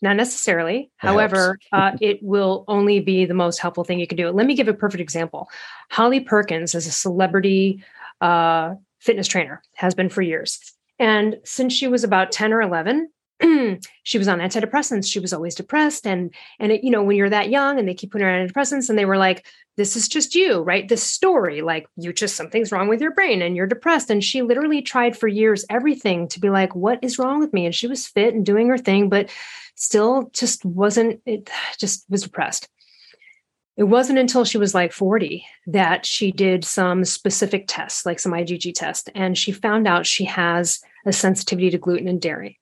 [0.00, 0.90] not necessarily.
[1.00, 4.28] That However, uh, it will only be the most helpful thing you can do.
[4.30, 5.48] Let me give a perfect example.
[5.92, 7.84] Holly Perkins is a celebrity
[8.20, 10.58] uh, fitness trainer, has been for years,
[11.02, 13.08] and since she was about ten or eleven,
[14.02, 15.10] she was on antidepressants.
[15.10, 16.06] She was always depressed.
[16.06, 18.46] And, and it, you know, when you're that young and they keep putting her on
[18.46, 20.88] antidepressants and they were like, this is just you, right?
[20.88, 24.10] This story, like you just, something's wrong with your brain and you're depressed.
[24.10, 27.66] And she literally tried for years everything to be like, what is wrong with me?
[27.66, 29.30] And she was fit and doing her thing, but
[29.74, 32.68] still just wasn't, it just was depressed.
[33.74, 38.32] It wasn't until she was like 40 that she did some specific tests, like some
[38.32, 42.58] IgG test, and she found out she has a sensitivity to gluten and dairy.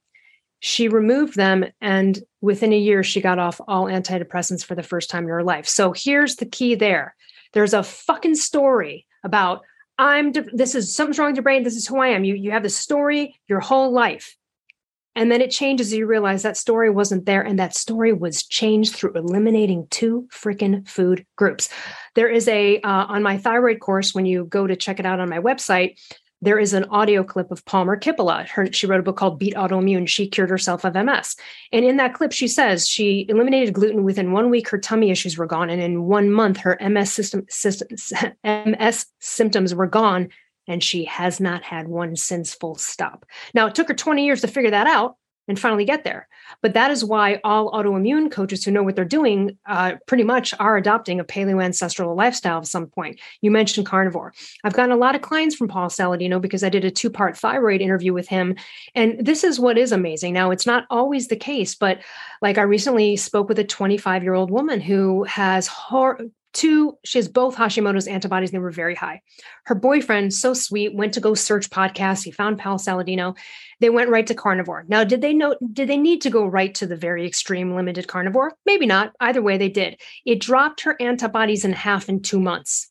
[0.61, 5.09] She removed them, and within a year, she got off all antidepressants for the first
[5.09, 5.67] time in her life.
[5.67, 7.15] So here's the key there
[7.53, 9.63] there's a fucking story about
[9.99, 11.63] I'm de- this is something's wrong with your brain.
[11.63, 12.25] This is who I am.
[12.25, 14.37] You you have the story your whole life.
[15.17, 15.93] And then it changes.
[15.93, 17.43] You realize that story wasn't there.
[17.43, 21.69] And that story was changed through eliminating two freaking food groups.
[22.15, 25.19] There is a, uh, on my thyroid course, when you go to check it out
[25.19, 25.99] on my website,
[26.43, 28.49] there is an audio clip of Palmer Kippola.
[28.49, 30.09] Her, she wrote a book called Beat Autoimmune.
[30.09, 31.37] She cured herself of MS.
[31.73, 35.37] And in that clip, she says she eliminated gluten within one week, her tummy issues
[35.37, 35.71] were gone.
[35.71, 37.89] And in one month, her MS, system, system,
[38.45, 40.29] MS symptoms were gone
[40.67, 43.27] and she has not had one since full stop.
[43.55, 45.17] Now, it took her 20 years to figure that out
[45.51, 46.29] and finally get there.
[46.63, 50.55] But that is why all autoimmune coaches who know what they're doing uh, pretty much
[50.61, 53.21] are adopting a paleo ancestral lifestyle at some point.
[53.41, 54.33] You mentioned carnivore.
[54.63, 57.37] I've gotten a lot of clients from Paul Saladino because I did a two part
[57.37, 58.55] thyroid interview with him.
[58.95, 60.35] And this is what is amazing.
[60.35, 62.01] Now, it's not always the case, but
[62.41, 66.21] like I recently spoke with a 25 year old woman who has hor-
[66.53, 68.51] Two, she has both Hashimoto's antibodies.
[68.51, 69.23] They were very high.
[69.67, 72.25] Her boyfriend, so sweet, went to go search podcasts.
[72.25, 73.37] He found Paul Saladino.
[73.79, 74.85] They went right to carnivore.
[74.89, 75.57] Now, did they know?
[75.73, 78.55] Did they need to go right to the very extreme limited carnivore?
[78.67, 79.13] Maybe not.
[79.21, 80.01] Either way, they did.
[80.25, 82.91] It dropped her antibodies in half in two months,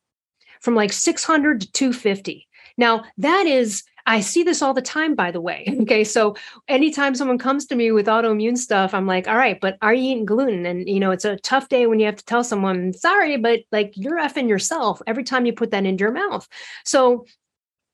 [0.62, 2.48] from like 600 to 250.
[2.78, 5.66] Now, that is I see this all the time, by the way.
[5.90, 6.04] Okay.
[6.04, 6.36] So
[6.68, 10.12] anytime someone comes to me with autoimmune stuff, I'm like, all right, but are you
[10.12, 10.66] eating gluten?
[10.66, 13.62] And, you know, it's a tough day when you have to tell someone, sorry, but
[13.72, 16.48] like you're effing yourself every time you put that into your mouth.
[16.86, 17.26] So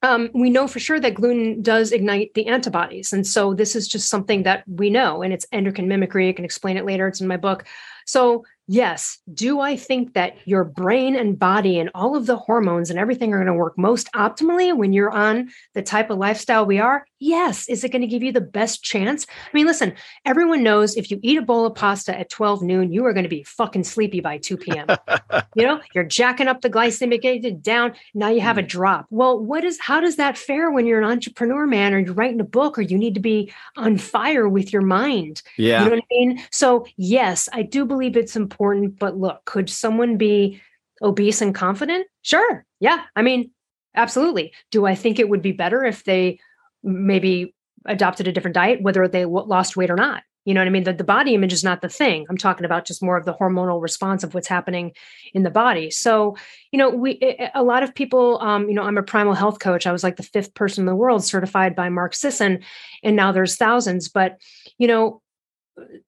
[0.01, 3.13] um, we know for sure that gluten does ignite the antibodies.
[3.13, 6.30] And so this is just something that we know, and it's endocrine mimicry.
[6.30, 7.08] I can explain it later.
[7.08, 7.65] It's in my book.
[8.06, 12.89] So yes, do I think that your brain and body and all of the hormones
[12.89, 16.65] and everything are going to work most optimally when you're on the type of lifestyle
[16.65, 17.06] we are?
[17.19, 17.69] Yes.
[17.69, 19.25] Is it going to give you the best chance?
[19.30, 19.93] I mean, listen,
[20.25, 23.23] everyone knows if you eat a bowl of pasta at 12 noon, you are going
[23.23, 24.88] to be fucking sleepy by 2 p.m.
[25.56, 27.93] you know, you're jacking up the glycemic index down.
[28.13, 28.67] Now you have a mm.
[28.67, 29.06] drop.
[29.10, 32.39] Well, what is, how does that fare when you're an entrepreneur, man, or you're writing
[32.39, 35.41] a book, or you need to be on fire with your mind?
[35.58, 35.80] Yeah.
[35.80, 36.43] You know what I mean?
[36.51, 38.98] So, yes, I do believe it's important important.
[38.98, 40.62] But look, could someone be
[41.02, 42.08] obese and confident?
[42.22, 42.65] Sure.
[42.80, 43.04] Yeah.
[43.15, 43.52] I mean,
[43.96, 44.54] absolutely.
[44.72, 46.39] Do I think it would be better if they
[46.84, 47.54] maybe
[47.86, 50.24] adopted a different diet, whether they lost weight or not?
[50.46, 50.84] You know what I mean?
[50.84, 52.28] The, the body image is not the thing.
[52.30, 54.91] I'm talking about just more of the hormonal response of what's happening
[55.34, 55.89] in the body.
[55.89, 56.38] So,
[56.72, 57.20] you know, we
[57.56, 59.88] a lot of people, um, you know, I'm a primal health coach.
[59.88, 62.60] I was like the fifth person in the world certified by Mark Sisson,
[63.04, 64.08] and now there's thousands.
[64.08, 64.39] But
[64.78, 65.24] you know,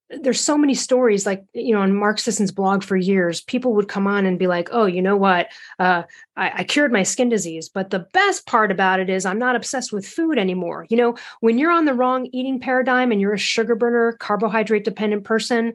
[0.09, 3.89] there's so many stories like you know on mark sisson's blog for years people would
[3.89, 5.47] come on and be like oh you know what?
[5.79, 6.03] Uh,
[6.35, 7.67] I, I, cured my skin disease.
[7.67, 10.85] But the best part about it is i'm not obsessed with food anymore.
[10.89, 14.85] You know when you're on the wrong eating paradigm and you're a sugar burner carbohydrate
[14.85, 15.73] dependent person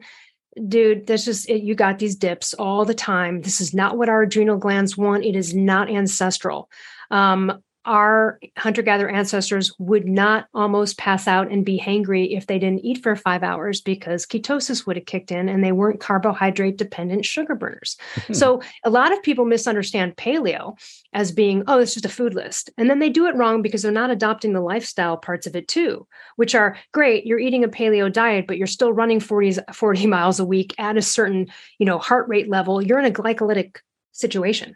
[0.67, 3.41] dude this is it, you got these dips all the time.
[3.41, 5.25] This is not what our adrenal glands want.
[5.25, 6.69] It is not ancestral.
[7.11, 12.57] Um, our hunter gatherer ancestors would not almost pass out and be hangry if they
[12.57, 16.77] didn't eat for five hours because ketosis would have kicked in and they weren't carbohydrate
[16.77, 17.97] dependent sugar burners.
[18.27, 18.33] Hmm.
[18.43, 20.77] So a lot of people misunderstand paleo
[21.13, 22.69] as being, oh, it's just a food list.
[22.77, 25.69] And then they do it wrong because they're not adopting the lifestyle parts of it
[25.69, 27.25] too, which are great.
[27.25, 30.97] You're eating a paleo diet, but you're still running 40, 40 miles a week at
[30.97, 31.47] a certain,
[31.79, 32.81] you know, heart rate level.
[32.81, 33.77] You're in a glycolytic
[34.11, 34.75] situation.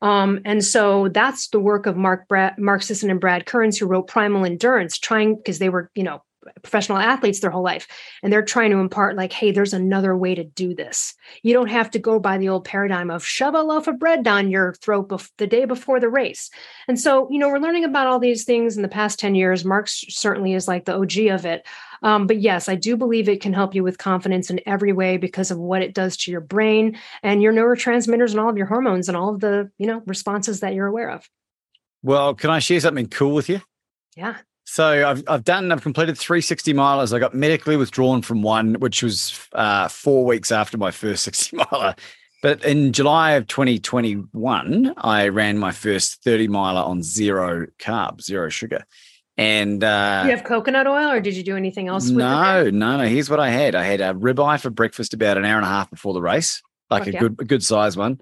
[0.00, 3.86] Um, and so that's the work of Mark Brad, Mark Sisson and Brad Kearns, who
[3.86, 6.22] wrote Primal Endurance, trying because they were, you know,
[6.62, 7.86] professional athletes their whole life.
[8.22, 11.14] And they're trying to impart like hey there's another way to do this.
[11.42, 14.22] You don't have to go by the old paradigm of shove a loaf of bread
[14.22, 16.50] down your throat bef- the day before the race.
[16.86, 19.64] And so you know we're learning about all these things in the past 10 years.
[19.64, 21.66] Mark certainly is like the og of it
[22.02, 25.16] um, but yes i do believe it can help you with confidence in every way
[25.16, 28.66] because of what it does to your brain and your neurotransmitters and all of your
[28.66, 31.28] hormones and all of the you know responses that you're aware of
[32.02, 33.60] well can i share something cool with you
[34.16, 34.36] yeah
[34.70, 37.16] so I've I've done I've completed 360 milers.
[37.16, 41.56] I got medically withdrawn from one, which was uh, four weeks after my first 60
[41.56, 41.94] miler.
[42.42, 48.48] But in July of 2021, I ran my first 30 miler on zero carbs, zero
[48.48, 48.84] sugar.
[49.38, 52.06] And uh, you have coconut oil, or did you do anything else?
[52.06, 52.18] with it?
[52.18, 52.70] Do you have coconut oil, or did you do anything else?
[52.70, 53.04] with it no, no, no.
[53.06, 53.76] Here's what I had.
[53.76, 56.60] I had a ribeye for breakfast about an hour and a half before the race,
[56.90, 58.20] like a good, a good size one.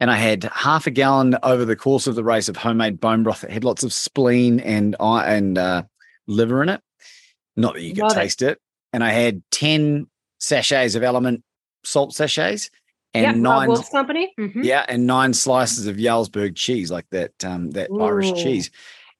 [0.00, 3.22] And I had half a gallon over the course of the race of homemade bone
[3.22, 5.82] broth that had lots of spleen and eye and uh,
[6.26, 6.82] liver in it.
[7.56, 8.58] Not that you could Love taste it.
[8.92, 11.42] And I had ten sachets of LMNT
[11.84, 12.70] salt sachets
[13.14, 14.32] and Robb nine Wolf's company.
[14.38, 14.64] Mhm.
[14.64, 18.70] yeah, and nine slices of Jarlsberg cheese, like that um, that Irish cheese.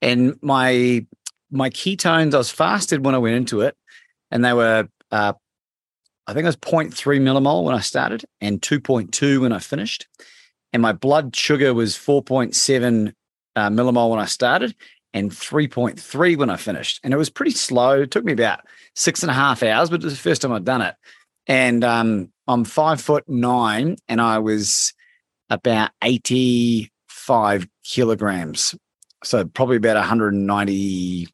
[0.03, 1.07] And my
[1.51, 3.77] my ketones, I was fasted when I went into it,
[4.31, 5.33] and they were uh,
[6.31, 10.07] I think it was 0.3 millimole when I started, and 2.2 when I finished.
[10.73, 13.13] And my blood sugar was 4.7
[13.57, 14.77] uh, millimole when I started,
[15.13, 17.01] and 3.3 when I finished.
[17.03, 18.03] And it was pretty slow.
[18.03, 18.61] It took me about
[18.95, 20.95] six and a half hours, but it was the first time I'd done it.
[21.49, 24.93] And um, I'm five foot nine, and I was
[25.49, 28.77] about 85 kilograms.
[29.25, 31.27] So probably about 190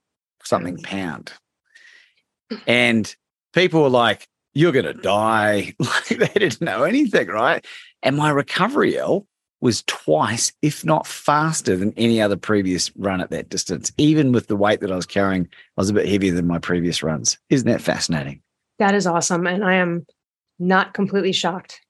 [0.47, 1.33] something pound.
[2.67, 3.15] And
[3.53, 5.75] people were like, You're going to die.
[5.81, 7.65] Like they didn't know anything, right?
[8.03, 9.27] And my recovery, Elle,
[9.61, 13.91] was twice, if not faster than any other previous run at that distance.
[13.99, 16.59] Even with the weight that I was carrying, I was a bit heavier than my
[16.59, 17.39] previous runs.
[17.51, 18.43] Isn't that fascinating?
[18.79, 20.07] That is awesome, and I am
[20.59, 21.81] not completely shocked.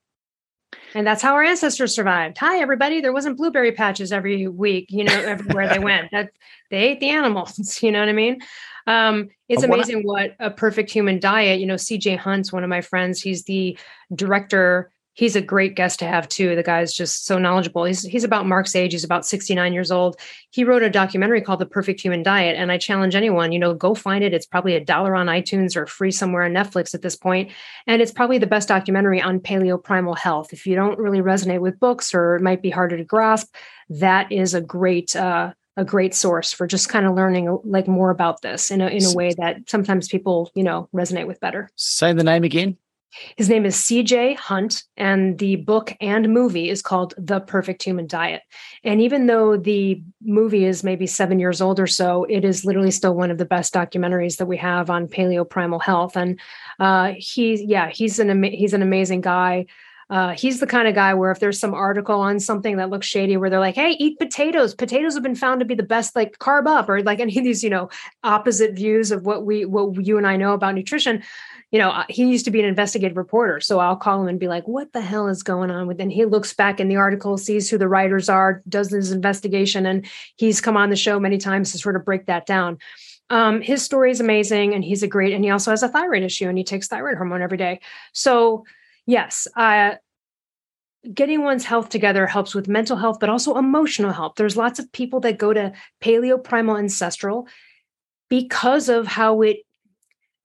[0.96, 2.38] And that's how our ancestors survived.
[2.38, 3.02] Hi, everybody.
[3.02, 6.10] There wasn't blueberry patches every week, you know, everywhere they went.
[6.10, 6.30] That
[6.70, 7.78] they ate the animals.
[7.82, 8.40] You know what I mean?
[8.86, 11.60] Um, it's I- amazing what a perfect human diet.
[11.60, 13.20] You know, CJ Hunt's one of my friends.
[13.20, 13.76] He's the
[14.14, 14.90] director.
[15.16, 16.54] He's a great guest to have too.
[16.54, 17.84] The guy's just so knowledgeable.
[17.84, 18.92] He's he's about Mark's age.
[18.92, 20.20] He's about 69 years old.
[20.50, 22.54] He wrote a documentary called The Perfect Human Diet.
[22.54, 24.34] And I challenge anyone, you know, go find it.
[24.34, 27.50] It's probably a dollar on iTunes or free somewhere on Netflix at this point.
[27.86, 30.52] And it's probably the best documentary on paleo primal health.
[30.52, 33.54] If you don't really resonate with books or it might be harder to grasp,
[33.88, 38.10] that is a great uh a great source for just kind of learning like more
[38.10, 41.70] about this in a in a way that sometimes people, you know, resonate with better.
[41.76, 42.76] Say the name again.
[43.36, 48.06] His name is CJ Hunt, and the book and movie is called The Perfect Human
[48.06, 48.42] Diet.
[48.84, 52.90] And even though the movie is maybe seven years old or so, it is literally
[52.90, 56.16] still one of the best documentaries that we have on paleo primal health.
[56.16, 56.38] And
[56.78, 59.66] uh, he, yeah, he's an he's an amazing guy.
[60.08, 63.06] Uh, he's the kind of guy where if there's some article on something that looks
[63.06, 64.74] shady, where they're like, "Hey, eat potatoes.
[64.74, 67.44] Potatoes have been found to be the best, like carb up," or like any of
[67.44, 67.90] these, you know,
[68.22, 71.22] opposite views of what we, what you and I know about nutrition
[71.72, 73.60] you know, uh, he used to be an investigative reporter.
[73.60, 76.00] So I'll call him and be like, what the hell is going on with?
[76.00, 79.84] And he looks back in the article, sees who the writers are, does his investigation,
[79.86, 82.78] and he's come on the show many times to sort of break that down.
[83.28, 86.22] Um, his story is amazing, and he's a great, and he also has a thyroid
[86.22, 87.80] issue, and he takes thyroid hormone every day.
[88.12, 88.64] So,
[89.06, 89.94] yes, uh,
[91.12, 94.34] getting one's health together helps with mental health, but also emotional health.
[94.36, 97.48] There's lots of people that go to paleo primal ancestral
[98.28, 99.58] because of how it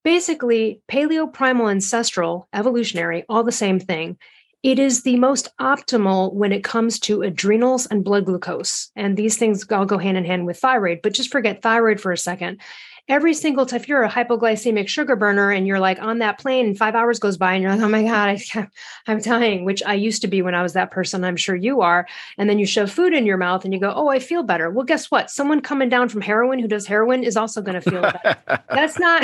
[0.04, 4.18] basically paleo primal ancestral evolutionary all the same thing
[4.64, 9.38] it is the most optimal when it comes to adrenals and blood glucose and these
[9.38, 12.60] things all go hand in hand with thyroid but just forget thyroid for a second
[13.08, 16.68] every single time if you're a hypoglycemic sugar burner and you're like on that plane
[16.68, 18.68] and five hours goes by and you're like oh my god I,
[19.08, 21.82] I'm dying which i used to be when i was that person i'm sure you
[21.82, 24.44] are and then you shove food in your mouth and you go oh i feel
[24.44, 24.70] better.
[24.70, 25.30] Well guess what?
[25.30, 28.38] Someone coming down from heroin who does heroin is also going to feel better.
[28.70, 29.24] That's not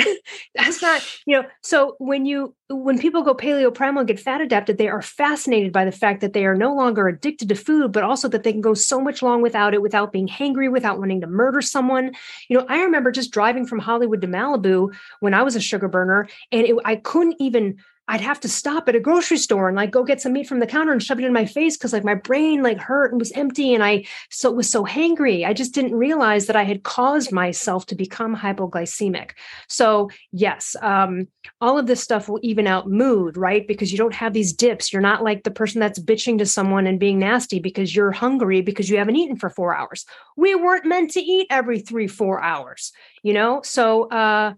[0.54, 4.42] that's not you know so when you when people go paleo primal and get fat
[4.42, 7.92] adapted they are fascinated by the fact that they are no longer addicted to food
[7.92, 10.98] but also that they can go so much long without it without being hangry without
[10.98, 12.12] wanting to murder someone.
[12.48, 15.88] You know i remember just driving from hollywood to malibu when i was a sugar
[15.88, 17.76] burner and it, i couldn't even
[18.08, 20.60] I'd have to stop at a grocery store and like go get some meat from
[20.60, 23.20] the counter and shove it in my face because like my brain like hurt and
[23.20, 25.46] was empty and I so was so hangry.
[25.46, 29.32] I just didn't realize that I had caused myself to become hypoglycemic.
[29.68, 31.28] So yes, um,
[31.60, 33.68] all of this stuff will even out mood, right?
[33.68, 34.90] Because you don't have these dips.
[34.90, 38.62] You're not like the person that's bitching to someone and being nasty because you're hungry
[38.62, 40.06] because you haven't eaten for four hours.
[40.34, 42.92] We weren't meant to eat every three, four hours,
[43.22, 43.60] you know?
[43.62, 44.54] So uh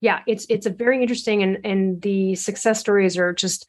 [0.00, 3.66] yeah, it's it's a very interesting and and the success stories are just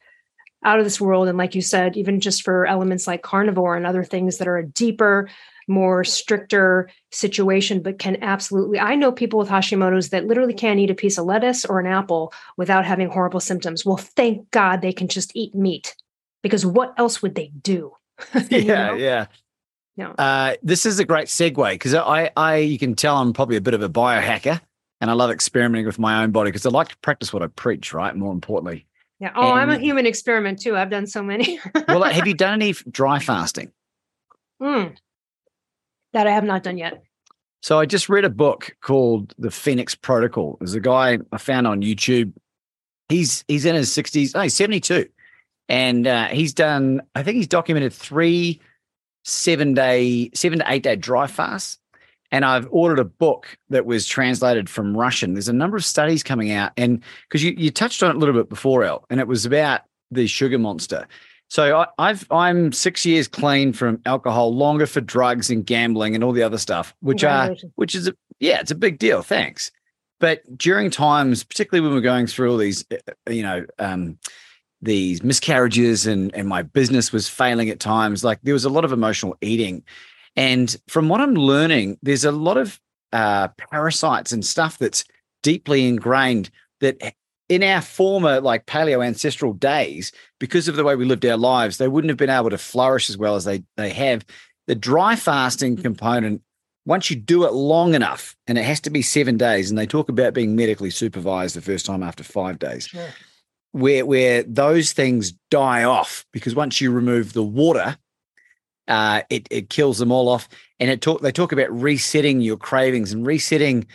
[0.64, 1.28] out of this world.
[1.28, 4.58] And like you said, even just for elements like carnivore and other things that are
[4.58, 5.28] a deeper,
[5.66, 8.78] more stricter situation, but can absolutely.
[8.78, 11.86] I know people with Hashimoto's that literally can't eat a piece of lettuce or an
[11.86, 13.84] apple without having horrible symptoms.
[13.84, 15.94] Well, thank God they can just eat meat
[16.42, 17.92] because what else would they do?
[18.50, 18.94] You yeah, know?
[18.94, 19.26] yeah.
[19.96, 20.12] Yeah.
[20.12, 23.60] Uh, this is a great segue because I, I, you can tell I'm probably a
[23.60, 24.60] bit of a biohacker,
[25.02, 27.48] and I love experimenting with my own body because I like to practice what I
[27.48, 27.92] preach.
[27.92, 28.86] Right, more importantly.
[29.18, 29.32] Yeah.
[29.34, 30.76] Oh, I'm a human experiment too.
[30.76, 31.60] I've done so many.
[31.88, 33.72] Well, have you done any dry fasting?
[34.62, 34.96] Mm.
[36.12, 37.02] That I have not done yet.
[37.62, 40.56] So I just read a book called The Phoenix Protocol.
[40.60, 42.32] There's a guy I found on YouTube.
[43.08, 44.34] He's he's in his 60s.
[44.34, 45.08] No, he's 72.
[45.68, 48.60] And uh, he's done, I think he's documented three
[49.24, 51.78] seven day, seven to eight day dry fasts.
[52.32, 55.34] And I've ordered a book that was translated from Russian.
[55.34, 56.72] There's a number of studies coming out.
[56.76, 59.46] And because you, you touched on it a little bit before, Elle, and it was
[59.46, 61.06] about the sugar monster.
[61.52, 66.24] So I, have I'm six years clean from alcohol, longer for drugs and gambling and
[66.24, 69.20] all the other stuff, which are which is a, yeah, it's a big deal.
[69.20, 69.70] Thanks.
[70.18, 74.16] But during times, particularly when we're going through all these, uh, uh, you know, um,
[74.80, 78.86] these miscarriages and and my business was failing at times, like there was a lot
[78.86, 79.84] of emotional eating,
[80.36, 82.80] and from what I'm learning, there's a lot of
[83.12, 85.04] uh, parasites and stuff that's
[85.42, 87.14] deeply ingrained that
[87.48, 91.76] in our former like paleo ancestral days, because of the way we lived our lives,
[91.76, 94.24] they wouldn't have been able to flourish as well as they they have.
[94.66, 96.40] The dry fasting component,
[96.86, 99.86] once you do it long enough, and it has to be seven days, and they
[99.86, 102.86] talk about being medically supervised the first time after five days.
[102.86, 103.08] Sure.
[103.72, 107.96] Where, where those things die off because once you remove the water,
[108.88, 110.48] uh, it, it kills them all off.
[110.80, 113.86] And it talk they talk about resetting your cravings and resetting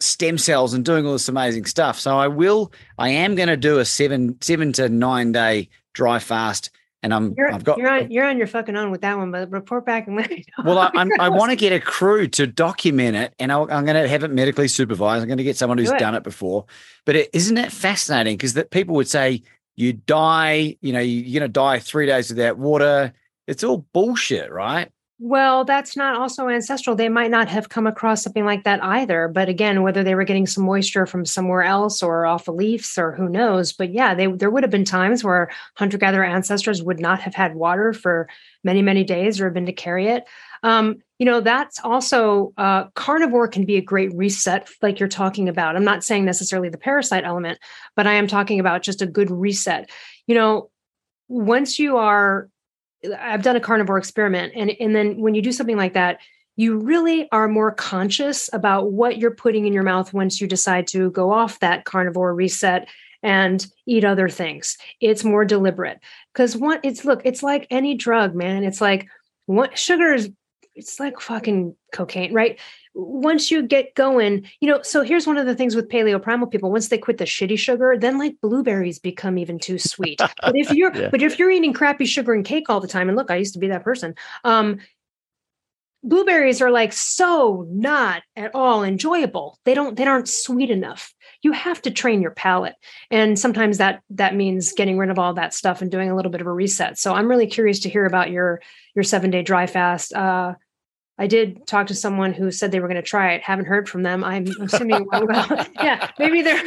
[0.00, 1.98] stem cells and doing all this amazing stuff.
[1.98, 6.18] So I will, I am going to do a seven, seven to nine day dry
[6.18, 6.70] fast.
[7.02, 9.30] And I'm, you're, I've got, you're on, you're on your fucking own with that one,
[9.30, 10.64] but report back and let me know.
[10.64, 13.84] Well, I, I'm, I want to get a crew to document it and i am
[13.84, 15.22] going to have it medically supervised.
[15.22, 16.66] I'm going to get someone who's do done it before.
[17.04, 18.36] But it, isn't that fascinating?
[18.36, 19.42] Because that people would say
[19.76, 23.12] you die, you know, you're going to die three days without water.
[23.46, 24.90] It's all bullshit, right?
[25.18, 26.94] Well, that's not also ancestral.
[26.94, 29.28] They might not have come across something like that either.
[29.28, 32.98] But again, whether they were getting some moisture from somewhere else or off of leaves
[32.98, 33.72] or who knows.
[33.72, 37.34] But yeah, they, there would have been times where hunter gatherer ancestors would not have
[37.34, 38.28] had water for
[38.62, 40.24] many, many days or have been to carry it.
[40.62, 45.48] Um, you know, that's also uh, carnivore can be a great reset, like you're talking
[45.48, 45.76] about.
[45.76, 47.58] I'm not saying necessarily the parasite element,
[47.94, 49.88] but I am talking about just a good reset.
[50.26, 50.70] You know,
[51.28, 52.50] once you are
[53.18, 54.52] I've done a carnivore experiment.
[54.56, 56.20] And, and then when you do something like that,
[56.56, 60.86] you really are more conscious about what you're putting in your mouth once you decide
[60.88, 62.88] to go off that carnivore reset
[63.22, 64.78] and eat other things.
[65.00, 66.00] It's more deliberate
[66.32, 68.64] because what it's look, it's like any drug, man.
[68.64, 69.08] It's like
[69.46, 70.30] what sugar is,
[70.74, 72.58] it's like fucking cocaine, right?
[72.96, 76.48] Once you get going, you know, so here's one of the things with paleo primal
[76.48, 76.72] people.
[76.72, 80.18] Once they quit the shitty sugar, then like blueberries become even too sweet.
[80.42, 81.10] but if you're yeah.
[81.10, 83.52] but if you're eating crappy sugar and cake all the time, and look, I used
[83.52, 84.14] to be that person.
[84.44, 84.78] Um,
[86.02, 89.58] blueberries are like so not at all enjoyable.
[89.64, 91.12] They don't they aren't sweet enough.
[91.42, 92.76] You have to train your palate.
[93.10, 96.32] And sometimes that that means getting rid of all that stuff and doing a little
[96.32, 96.98] bit of a reset.
[96.98, 98.62] So I'm really curious to hear about your
[98.94, 100.14] your 7-day dry fast.
[100.14, 100.54] Uh
[101.18, 103.42] I did talk to someone who said they were going to try it.
[103.42, 104.22] Haven't heard from them.
[104.22, 105.26] I'm assuming, well,
[105.74, 106.62] yeah, maybe they're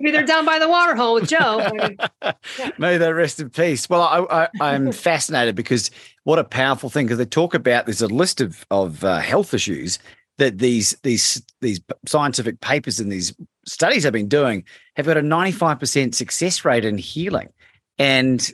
[0.00, 1.70] maybe they're down by the water hole with Joe.
[2.18, 2.70] yeah.
[2.78, 3.88] May they rest in peace.
[3.88, 5.90] Well, I, I, am fascinated because
[6.22, 7.06] what a powerful thing.
[7.06, 9.98] Because they talk about there's a list of of uh, health issues
[10.38, 13.34] that these these these scientific papers and these
[13.66, 14.64] studies have been doing
[14.96, 17.50] have got a 95% success rate in healing,
[17.98, 18.50] and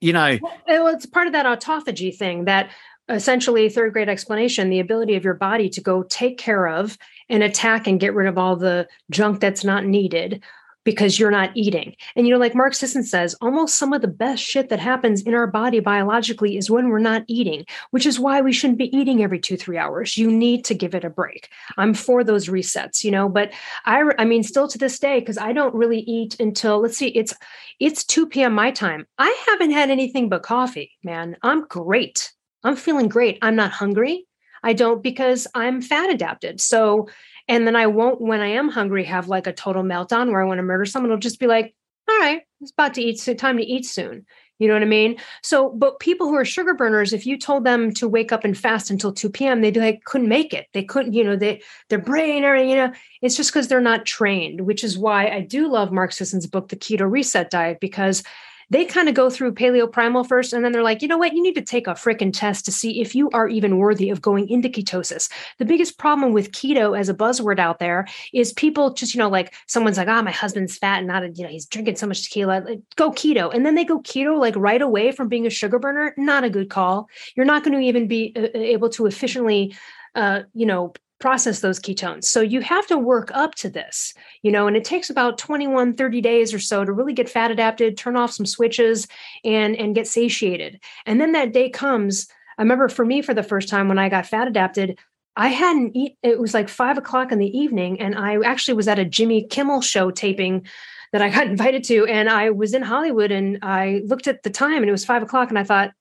[0.00, 2.70] you know, well, it's part of that autophagy thing that
[3.08, 6.96] essentially third grade explanation the ability of your body to go take care of
[7.28, 10.42] and attack and get rid of all the junk that's not needed
[10.84, 11.94] because you're not eating.
[12.16, 15.22] And you know, like Mark Sisson says, almost some of the best shit that happens
[15.22, 18.94] in our body biologically is when we're not eating, which is why we shouldn't be
[18.96, 20.16] eating every two, three hours.
[20.16, 21.48] You need to give it a break.
[21.76, 23.52] I'm for those resets, you know, but
[23.84, 27.08] I, I mean, still to this day, because I don't really eat until let's see,
[27.08, 27.34] it's
[27.78, 28.54] it's 2 p.m.
[28.54, 29.06] my time.
[29.18, 31.36] I haven't had anything but coffee, man.
[31.42, 32.32] I'm great.
[32.64, 33.38] I'm feeling great.
[33.42, 34.26] I'm not hungry.
[34.62, 36.60] I don't because I'm fat adapted.
[36.60, 37.08] So,
[37.48, 40.46] and then I won't, when I am hungry, have like a total meltdown where I
[40.46, 41.10] want to murder someone.
[41.10, 41.74] It'll just be like,
[42.08, 44.26] all right, it's about to eat, so time to eat soon.
[44.58, 45.16] You know what I mean?
[45.42, 48.56] So, but people who are sugar burners, if you told them to wake up and
[48.56, 50.68] fast until 2 p.m., they'd be like, couldn't make it.
[50.72, 52.92] They couldn't, you know, they their brain or, you know,
[53.22, 56.68] it's just because they're not trained, which is why I do love Mark Sisson's book,
[56.68, 58.22] The Keto Reset Diet, because
[58.70, 61.32] they kind of go through paleo primal first and then they're like you know what?
[61.32, 64.22] You need to take a freaking test to see if you are even worthy of
[64.22, 65.30] going into ketosis.
[65.58, 69.28] The biggest problem with keto as a buzzword out there is people just you know
[69.28, 72.24] like someone's like oh my husband's fat and not you know he's drinking so much
[72.24, 72.62] tequila.
[72.66, 75.78] Like, go keto and then they go keto like right away from being a sugar
[75.78, 76.14] burner?
[76.16, 77.08] Not a good call.
[77.36, 79.74] You're not going to even be uh, able to efficiently
[80.14, 80.92] uh, you know
[81.22, 82.24] process those ketones.
[82.24, 84.12] So you have to work up to this,
[84.42, 87.52] you know, and it takes about 21, 30 days or so to really get fat
[87.52, 89.06] adapted, turn off some switches
[89.44, 90.80] and and get satiated.
[91.06, 92.28] And then that day comes.
[92.58, 94.98] I remember for me for the first time when I got fat adapted,
[95.36, 96.16] I hadn't eat.
[96.22, 99.44] It was like five o'clock in the evening, and I actually was at a Jimmy
[99.44, 100.66] Kimmel show taping
[101.12, 104.50] that I got invited to, and I was in Hollywood, and I looked at the
[104.50, 105.92] time, and it was five o'clock, and I thought,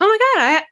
[0.00, 0.64] "Oh my god,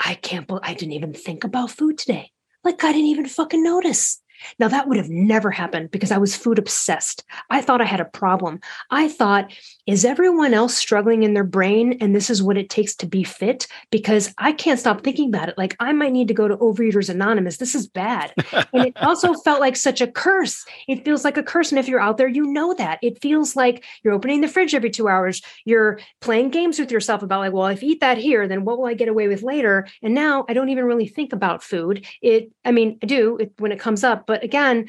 [0.00, 2.31] I, I can't believe I didn't even think about food today.
[2.64, 4.21] Like I didn't even fucking notice."
[4.58, 7.24] Now, that would have never happened because I was food obsessed.
[7.50, 8.60] I thought I had a problem.
[8.90, 9.52] I thought,
[9.86, 13.24] is everyone else struggling in their brain and this is what it takes to be
[13.24, 13.66] fit?
[13.90, 15.58] Because I can't stop thinking about it.
[15.58, 17.56] Like, I might need to go to Overeaters Anonymous.
[17.56, 18.32] This is bad.
[18.52, 20.64] and it also felt like such a curse.
[20.88, 21.72] It feels like a curse.
[21.72, 22.98] And if you're out there, you know that.
[23.02, 25.42] It feels like you're opening the fridge every two hours.
[25.64, 28.78] You're playing games with yourself about, like, well, if I eat that here, then what
[28.78, 29.86] will I get away with later?
[30.02, 32.06] And now I don't even really think about food.
[32.20, 34.88] It, I mean, I do it, when it comes up, but again,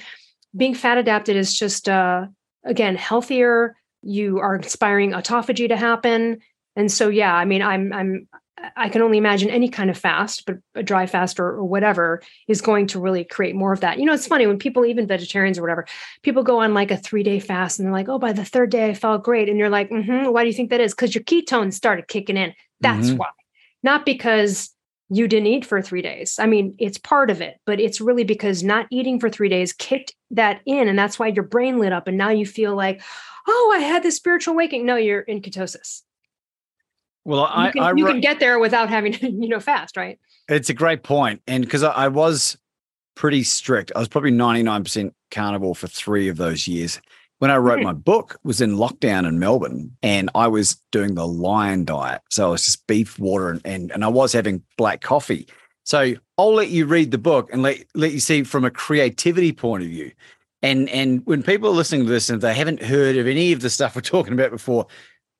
[0.55, 2.27] being fat adapted is just uh,
[2.63, 3.75] again healthier.
[4.01, 6.39] You are inspiring autophagy to happen,
[6.77, 8.29] and so yeah, I mean, I'm I'm
[8.77, 12.21] I can only imagine any kind of fast, but a dry fast or, or, whatever
[12.47, 13.99] is going to really create more of that.
[13.99, 15.85] You know, it's funny when people, even vegetarians or whatever,
[16.21, 18.69] people go on like a three day fast and they're like, oh, by the third
[18.69, 19.49] day I felt great.
[19.49, 20.93] And you're like, mm-hmm, why do you think that is?
[20.93, 22.53] Because your ketones started kicking in.
[22.79, 23.17] That's mm-hmm.
[23.17, 23.31] why.
[23.81, 24.72] Not because
[25.15, 26.37] you didn't eat for three days.
[26.39, 29.73] I mean, it's part of it, but it's really because not eating for three days
[29.73, 30.87] kicked that in.
[30.87, 32.07] And that's why your brain lit up.
[32.07, 33.01] And now you feel like,
[33.47, 34.85] oh, I had this spiritual awakening.
[34.85, 36.01] No, you're in ketosis.
[37.25, 39.97] Well, I, you can, I, you can get there without having, to, you know, fast,
[39.97, 40.19] right?
[40.47, 41.41] It's a great point.
[41.47, 42.57] And because I, I was
[43.15, 46.99] pretty strict, I was probably 99% carnivore for three of those years
[47.43, 47.83] when I wrote mm.
[47.83, 52.21] my book was in lockdown in Melbourne and I was doing the lion diet.
[52.29, 55.49] So it was just beef, water, and, and, and I was having black coffee.
[55.83, 59.51] So I'll let you read the book and let, let you see from a creativity
[59.51, 60.13] point of view.
[60.61, 63.59] And and when people are listening to this and they haven't heard of any of
[63.59, 64.87] the stuff we're talking about before,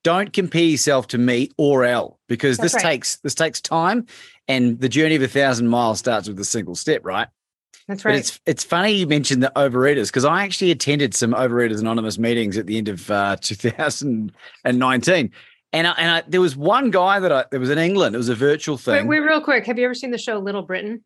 [0.04, 2.91] don't compare yourself to me or Elle because That's this right.
[2.91, 4.08] takes this takes time
[4.49, 7.30] and the journey of a thousand miles starts with a single step, right?
[7.88, 8.14] That's right.
[8.14, 12.18] But it's it's funny you mentioned the overeaters because I actually attended some Overeaters Anonymous
[12.18, 15.32] meetings at the end of uh, 2019.
[15.76, 18.14] And, I, and I, there was one guy that I, there was in England.
[18.14, 19.08] It was a virtual thing.
[19.08, 19.66] Wait, wait, real quick.
[19.66, 21.04] Have you ever seen the show Little Britain?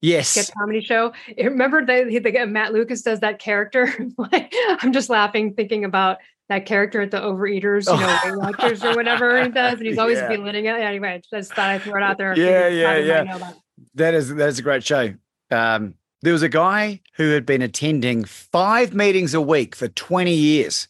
[0.00, 0.28] Yes.
[0.30, 1.12] Sketch comedy show.
[1.36, 3.92] Remember the, the Matt Lucas does that character?
[4.18, 6.18] like, I'm just laughing thinking about
[6.48, 9.98] that character at the Overeaters, you know, Weight Watchers or whatever he does, and he's
[9.98, 10.28] always yeah.
[10.28, 10.80] belittling it.
[10.80, 12.34] Anyway, I just thought I'd throw it out there.
[12.38, 13.52] Yeah, yeah, yeah.
[13.94, 15.12] That is that is a great show
[15.50, 20.32] um, there was a guy who had been attending five meetings a week for 20
[20.32, 20.88] years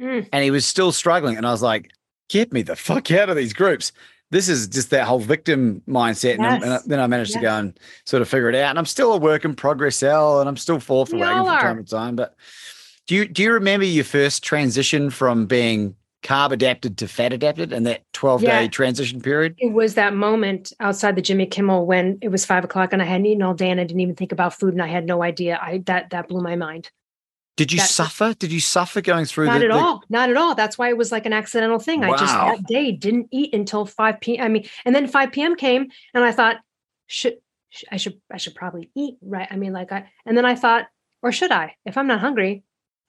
[0.00, 0.28] mm.
[0.32, 1.36] and he was still struggling.
[1.36, 1.90] And I was like,
[2.28, 3.92] get me the fuck out of these groups.
[4.30, 6.38] This is just that whole victim mindset.
[6.38, 6.62] Yes.
[6.62, 7.38] And, and, then I managed yes.
[7.38, 8.70] to go and sort of figure it out.
[8.70, 11.90] And I'm still a work in progress, Elle, and I'm still forth from time to
[11.90, 12.16] time.
[12.16, 12.34] But
[13.06, 15.94] do you do you remember your first transition from being
[16.24, 18.60] carb adapted to fat adapted and that 12 yeah.
[18.60, 19.54] day transition period?
[19.58, 23.04] It was that moment outside the Jimmy Kimmel when it was five o'clock and I
[23.04, 25.22] hadn't eaten all day and I didn't even think about food and I had no
[25.22, 25.58] idea.
[25.62, 26.90] I that that blew my mind.
[27.56, 28.34] Did you that, suffer?
[28.34, 29.46] Did you suffer going through?
[29.46, 29.78] Not the, at the...
[29.78, 30.02] all.
[30.08, 30.56] Not at all.
[30.56, 32.00] That's why it was like an accidental thing.
[32.00, 32.14] Wow.
[32.14, 34.44] I just that day didn't eat until 5 p.m.
[34.44, 35.54] I mean, and then 5 p.m.
[35.54, 36.56] came and I thought,
[37.06, 37.36] should
[37.92, 39.46] I should I should probably eat, right?
[39.50, 40.86] I mean, like I and then I thought,
[41.22, 41.76] or should I?
[41.84, 42.64] If I'm not hungry,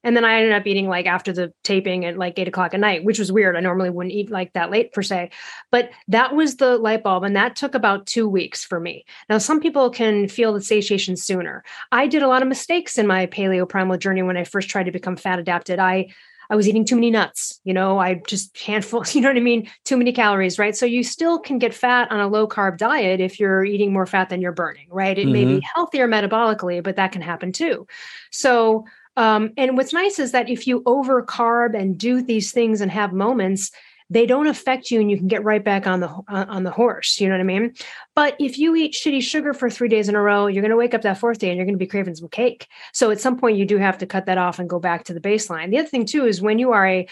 [0.06, 2.80] and then I ended up eating like after the taping at like eight o'clock at
[2.80, 3.58] night, which was weird.
[3.58, 5.32] I normally wouldn't eat like that late per se.
[5.72, 7.24] But that was the light bulb.
[7.24, 9.04] And that took about two weeks for me.
[9.30, 11.64] Now, some people can feel the satiation sooner.
[11.92, 14.84] I did a lot of mistakes in my paleo primal journey when I first tried
[14.84, 15.80] to become fat adapted.
[15.80, 16.14] I
[16.48, 19.40] I was eating too many nuts, you know, I just handful, you know what I
[19.40, 19.68] mean?
[19.84, 20.78] Too many calories, right?
[20.78, 24.06] So you still can get fat on a low carb diet if you're eating more
[24.06, 25.18] fat than you're burning, right?
[25.18, 25.32] It mm-hmm.
[25.34, 25.70] may be mm-hmm.
[25.74, 27.88] healthier metabolically, but that can happen too.
[28.30, 28.86] So
[29.18, 32.92] um, and what's nice is that if you over carb and do these things and
[32.92, 33.72] have moments,
[34.10, 37.20] they don't affect you and you can get right back on the on the horse
[37.20, 37.74] you know what i mean?
[38.14, 40.78] But if you eat shitty sugar for three days in a row you're going to
[40.78, 42.68] wake up that fourth day and you're going to be craving some cake.
[42.94, 45.14] So at some point you do have to cut that off and go back to
[45.14, 45.72] the baseline.
[45.72, 47.08] The other thing too is when you are a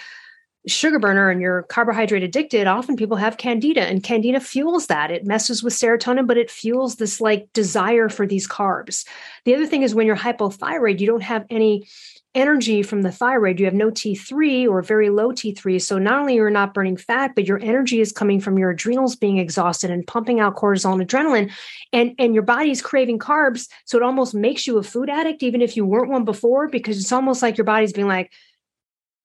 [0.68, 5.12] sugar burner and you're carbohydrate addicted, often people have candida and candida fuels that.
[5.12, 9.06] It messes with serotonin, but it fuels this like desire for these carbs.
[9.46, 11.88] The other thing is when you're hypothyroid, you don't have any
[12.36, 13.60] energy from the thyroid.
[13.60, 15.82] You have no T3 or very low T3.
[15.82, 19.16] So not only you're not burning fat, but your energy is coming from your adrenals
[19.16, 21.52] being exhausted and pumping out cortisol and adrenaline.
[21.92, 23.68] And, and your body's craving carbs.
[23.86, 27.00] So it almost makes you a food addict, even if you weren't one before, because
[27.00, 28.32] it's almost like your body's being like,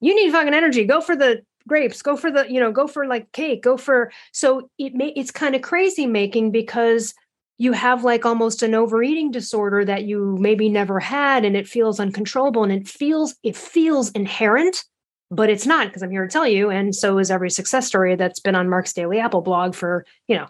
[0.01, 0.84] you need fucking energy.
[0.84, 2.03] Go for the grapes.
[2.03, 3.62] Go for the, you know, go for like cake.
[3.62, 7.14] Go for so it may it's kind of crazy making because
[7.59, 12.01] you have like almost an overeating disorder that you maybe never had and it feels
[12.01, 14.84] uncontrollable and it feels it feels inherent
[15.30, 18.14] but it's not because i'm here to tell you and so is every success story
[18.14, 20.46] that's been on mark's daily apple blog for you know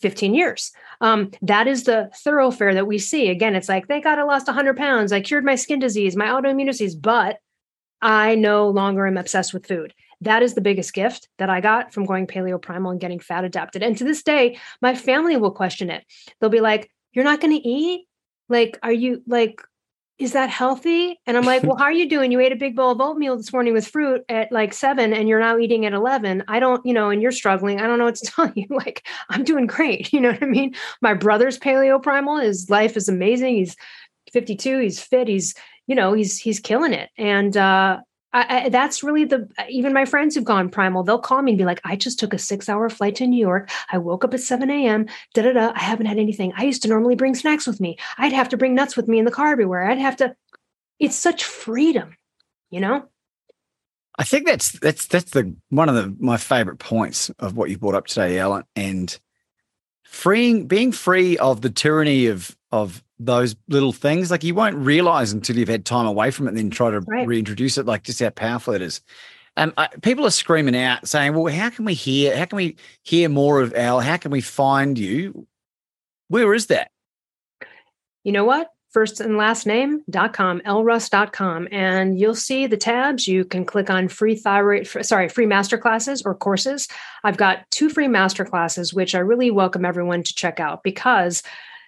[0.00, 0.72] 15 years.
[1.00, 3.28] Um, that is the thoroughfare that we see.
[3.28, 5.12] Again, it's like, thank God I lost 100 pounds.
[5.12, 7.38] I cured my skin disease, my autoimmune disease, but
[8.06, 9.92] I no longer am obsessed with food.
[10.20, 13.44] That is the biggest gift that I got from going paleo primal and getting fat
[13.44, 13.82] adapted.
[13.82, 16.04] And to this day, my family will question it.
[16.40, 18.06] They'll be like, You're not going to eat?
[18.48, 19.60] Like, are you like,
[20.18, 21.20] is that healthy?
[21.26, 22.30] And I'm like, well, how are you doing?
[22.30, 25.28] You ate a big bowl of oatmeal this morning with fruit at like seven and
[25.28, 26.44] you're now eating at 11.
[26.46, 27.80] I don't, you know, and you're struggling.
[27.80, 28.66] I don't know what to tell you.
[28.70, 30.12] Like, I'm doing great.
[30.16, 30.74] You know what I mean?
[31.02, 32.38] My brother's paleo primal.
[32.38, 33.56] His life is amazing.
[33.56, 33.76] He's
[34.32, 34.78] 52.
[34.78, 35.28] He's fit.
[35.28, 35.54] He's,
[35.86, 37.10] you know, he's, he's killing it.
[37.16, 38.00] And, uh,
[38.32, 41.58] I, I, that's really the even my friends who've gone primal they'll call me and
[41.58, 43.70] be like i just took a six hour flight to new york.
[43.90, 45.72] I woke up at 7 a.m da da da.
[45.74, 46.52] I haven't had anything.
[46.54, 47.96] I used to normally bring snacks with me.
[48.18, 49.88] I'd have to bring nuts with me in the car everywhere.
[49.88, 50.36] I'd have to
[50.98, 52.14] it's such freedom
[52.70, 53.08] you know?
[54.18, 57.78] I think that's that's that's the one of the my favorite points of what you
[57.78, 59.18] brought up today ellen and
[60.04, 64.30] freeing being free of the tyranny of of those little things.
[64.30, 67.00] Like you won't realize until you've had time away from it and then try to
[67.00, 67.26] right.
[67.26, 69.00] reintroduce it, like just how powerful it is.
[69.56, 72.76] Um, I, people are screaming out saying, well, how can we hear, how can we
[73.02, 74.00] hear more of Elle?
[74.00, 75.46] How can we find you?
[76.28, 76.90] Where is that?
[78.22, 78.70] You know what?
[78.90, 81.68] First and last name.com, elleruss.com.
[81.70, 83.28] And you'll see the tabs.
[83.28, 86.88] You can click on free thyroid, sorry, free master classes or courses.
[87.22, 91.42] I've got two free master classes, which I really welcome everyone to check out because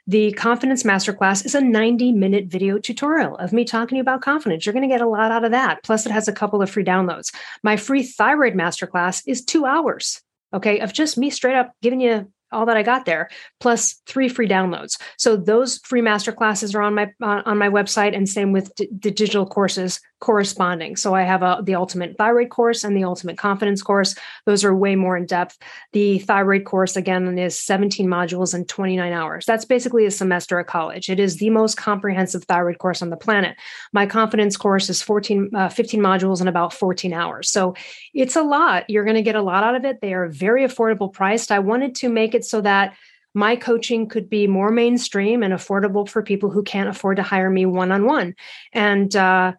[0.08, 4.22] the Confidence Masterclass is a 90 minute video tutorial of me talking to you about
[4.22, 4.64] confidence.
[4.64, 5.82] You're going to get a lot out of that.
[5.84, 7.32] Plus, it has a couple of free downloads.
[7.62, 10.22] My free thyroid masterclass is two hours,
[10.54, 13.28] okay, of just me straight up giving you all that I got there,
[13.60, 14.98] plus three free downloads.
[15.18, 18.74] So those free master classes are on my uh, on my website, and same with
[18.76, 20.96] d- the digital courses corresponding.
[20.96, 24.16] So I have a the ultimate thyroid course and the ultimate confidence course.
[24.46, 25.58] Those are way more in depth.
[25.92, 29.46] The thyroid course again is 17 modules and 29 hours.
[29.46, 31.08] That's basically a semester at college.
[31.08, 33.56] It is the most comprehensive thyroid course on the planet.
[33.92, 37.50] My confidence course is 14 uh, 15 modules and about 14 hours.
[37.50, 37.74] So
[38.12, 38.88] it's a lot.
[38.88, 40.00] You're going to get a lot out of it.
[40.00, 41.52] They are very affordable priced.
[41.52, 42.94] I wanted to make it so that
[43.34, 47.50] my coaching could be more mainstream and affordable for people who can't afford to hire
[47.50, 48.34] me one on one.
[48.72, 49.52] And uh,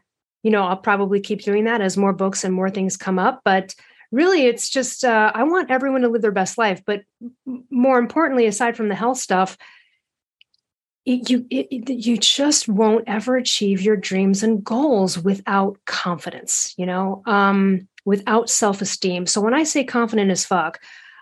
[0.43, 3.41] you know, I'll probably keep doing that as more books and more things come up.
[3.43, 3.75] But
[4.11, 6.81] really, it's just uh, I want everyone to live their best life.
[6.85, 7.01] But
[7.69, 9.57] more importantly, aside from the health stuff,
[11.05, 16.73] it, you it, you just won't ever achieve your dreams and goals without confidence.
[16.77, 19.25] You know, um, without self esteem.
[19.25, 20.79] So when I say confident as fuck,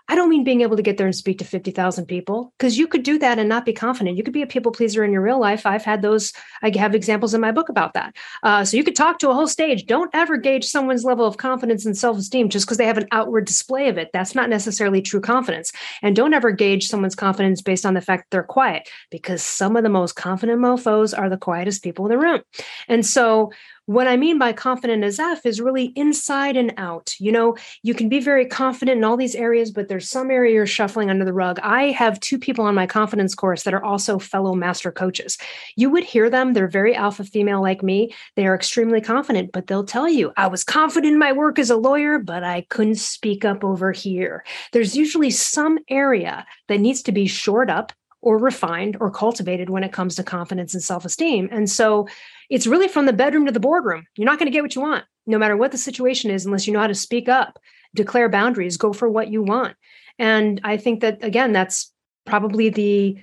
[0.08, 2.86] I don't mean being able to get there and speak to 50,000 people because you
[2.86, 4.16] could do that and not be confident.
[4.16, 5.66] You could be a people pleaser in your real life.
[5.66, 6.32] I've had those,
[6.62, 8.16] I have examples in my book about that.
[8.42, 9.84] Uh, so you could talk to a whole stage.
[9.84, 13.08] Don't ever gauge someone's level of confidence and self esteem just because they have an
[13.12, 14.08] outward display of it.
[14.14, 15.72] That's not necessarily true confidence.
[16.02, 19.76] And don't ever gauge someone's confidence based on the fact that they're quiet because some
[19.76, 22.40] of the most confident mofos are the quietest people in the room.
[22.88, 23.52] And so,
[23.88, 27.14] what I mean by confident as F is really inside and out.
[27.18, 30.52] You know, you can be very confident in all these areas, but there's some area
[30.52, 31.58] you're shuffling under the rug.
[31.62, 35.38] I have two people on my confidence course that are also fellow master coaches.
[35.74, 38.12] You would hear them, they're very alpha female like me.
[38.36, 41.70] They are extremely confident, but they'll tell you, I was confident in my work as
[41.70, 44.44] a lawyer, but I couldn't speak up over here.
[44.72, 49.84] There's usually some area that needs to be shored up or refined or cultivated when
[49.84, 51.48] it comes to confidence and self esteem.
[51.50, 52.06] And so,
[52.48, 54.06] it's really from the bedroom to the boardroom.
[54.16, 56.66] You're not going to get what you want, no matter what the situation is, unless
[56.66, 57.58] you know how to speak up,
[57.94, 59.76] declare boundaries, go for what you want.
[60.18, 61.92] And I think that, again, that's
[62.24, 63.18] probably the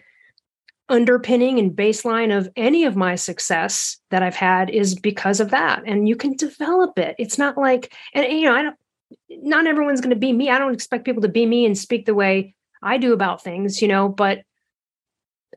[0.88, 5.82] underpinning and baseline of any of my success that I've had is because of that.
[5.86, 7.16] And you can develop it.
[7.18, 8.76] It's not like, and, you know, I don't,
[9.30, 10.50] not everyone's going to be me.
[10.50, 13.82] I don't expect people to be me and speak the way I do about things,
[13.82, 14.44] you know, but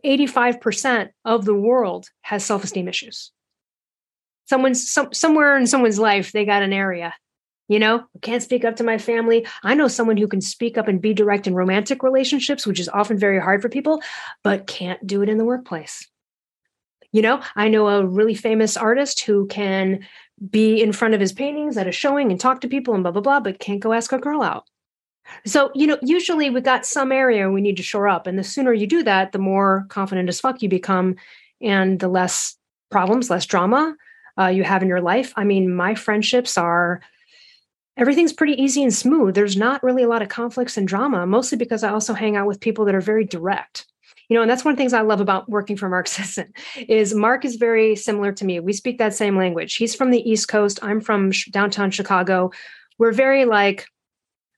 [0.04, 3.32] 85% of the world has self esteem issues
[4.48, 7.14] someone's some, somewhere in someone's life they got an area
[7.68, 8.04] you know?
[8.22, 9.46] Can't speak up to my family.
[9.62, 12.88] I know someone who can speak up and be direct in romantic relationships which is
[12.88, 14.02] often very hard for people
[14.42, 16.08] but can't do it in the workplace.
[17.12, 20.06] You know i know a really famous artist who can
[20.50, 23.12] be in front of his paintings at a showing and talk to people and blah
[23.12, 24.64] blah blah but can't go ask a girl out.
[25.46, 28.44] So you know usually we got some area we need to shore up and the
[28.44, 31.16] sooner you do that the more confident as fuck you become
[31.60, 32.56] and the less
[32.90, 33.94] problems less drama
[34.38, 35.32] uh, you have in your life.
[35.36, 37.00] I mean, my friendships are
[37.96, 39.34] everything's pretty easy and smooth.
[39.34, 42.46] There's not really a lot of conflicts and drama, mostly because I also hang out
[42.46, 43.86] with people that are very direct.
[44.28, 46.52] You know, and that's one of the things I love about working for Mark Sisson
[46.76, 48.60] is Mark is very similar to me.
[48.60, 49.74] We speak that same language.
[49.74, 50.78] He's from the East Coast.
[50.82, 52.50] I'm from downtown Chicago.
[52.98, 53.86] We're very like,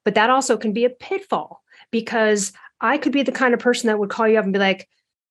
[0.04, 3.88] but that also can be a pitfall because I could be the kind of person
[3.88, 4.88] that would call you up and be like,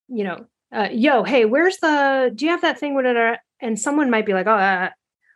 [0.08, 2.96] you know, uh, yo, hey, where's the, do you have that thing?
[3.62, 4.90] And someone might be like, oh, uh,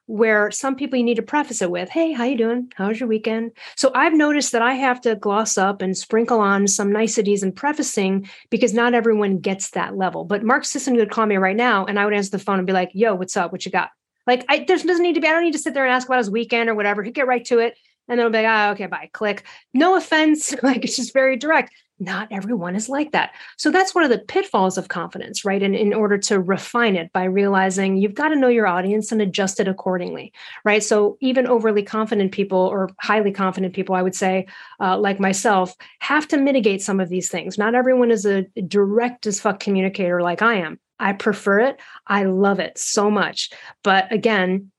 [0.05, 2.71] where some people you need to preface it with, hey, how you doing?
[2.75, 3.51] How's your weekend?
[3.75, 7.55] So I've noticed that I have to gloss up and sprinkle on some niceties and
[7.55, 10.25] prefacing because not everyone gets that level.
[10.25, 12.67] But Mark Sisson would call me right now and I would answer the phone and
[12.67, 13.51] be like, yo, what's up?
[13.51, 13.91] What you got?
[14.27, 16.07] Like, I, there doesn't need to be, I don't need to sit there and ask
[16.07, 17.03] about his weekend or whatever.
[17.03, 17.77] He'd get right to it.
[18.07, 19.43] And then I'll be like, ah, okay, bye, click.
[19.73, 20.53] No offense.
[20.63, 21.73] Like, it's just very direct
[22.03, 23.33] not everyone is like that.
[23.57, 25.61] So that's one of the pitfalls of confidence, right?
[25.61, 29.21] And in order to refine it by realizing you've got to know your audience and
[29.21, 30.33] adjust it accordingly,
[30.65, 30.83] right?
[30.83, 34.47] So even overly confident people or highly confident people, I would say,
[34.79, 37.57] uh, like myself, have to mitigate some of these things.
[37.57, 40.79] Not everyone is a direct as fuck communicator like I am.
[40.99, 41.79] I prefer it.
[42.07, 43.49] I love it so much.
[43.83, 44.71] But again,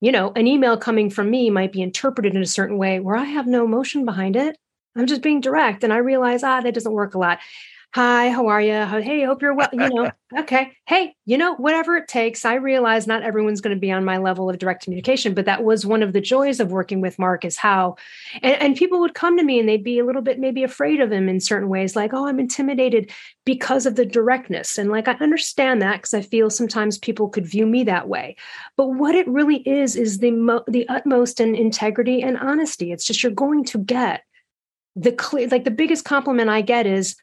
[0.00, 3.16] you know, an email coming from me might be interpreted in a certain way where
[3.16, 4.56] I have no emotion behind it.
[4.96, 5.84] I'm just being direct.
[5.84, 7.40] And I realize, ah, that doesn't work a lot.
[7.94, 8.72] Hi, how are you?
[8.72, 9.68] Hey, hope you're well.
[9.72, 10.76] You know, okay.
[10.84, 12.44] Hey, you know, whatever it takes.
[12.44, 15.62] I realize not everyone's going to be on my level of direct communication, but that
[15.62, 17.94] was one of the joys of working with Mark is how,
[18.42, 21.00] and, and people would come to me and they'd be a little bit maybe afraid
[21.00, 23.12] of him in certain ways, like, oh, I'm intimidated
[23.44, 24.76] because of the directness.
[24.76, 28.34] And like, I understand that because I feel sometimes people could view me that way.
[28.76, 32.90] But what it really is, is the, mo- the utmost in integrity and honesty.
[32.90, 34.24] It's just you're going to get
[34.96, 37.16] the clear like the biggest compliment i get is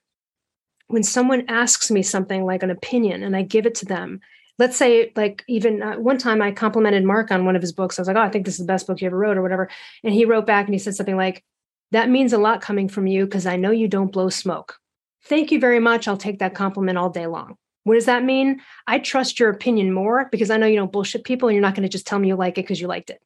[0.87, 4.19] when someone asks me something like an opinion and i give it to them.
[4.59, 7.97] Let's say like even uh, one time i complimented mark on one of his books.
[7.97, 9.41] I was like oh i think this is the best book you ever wrote or
[9.41, 9.69] whatever.
[10.03, 11.43] And he wrote back and he said something like
[11.91, 14.77] that means a lot coming from you because i know you don't blow smoke.
[15.25, 16.07] Thank you very much.
[16.07, 17.55] I'll take that compliment all day long.
[17.83, 18.59] What does that mean?
[18.87, 21.73] I trust your opinion more because i know you don't bullshit people and you're not
[21.75, 23.21] going to just tell me you like it because you liked it.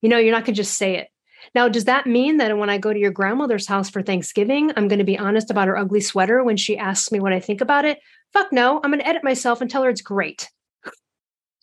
[0.00, 1.08] You know you're not going to just say it
[1.54, 4.88] now, does that mean that when I go to your grandmother's house for Thanksgiving, I'm
[4.88, 7.60] going to be honest about her ugly sweater when she asks me what I think
[7.60, 7.98] about it?
[8.32, 8.80] Fuck no.
[8.82, 10.48] I'm going to edit myself and tell her it's great.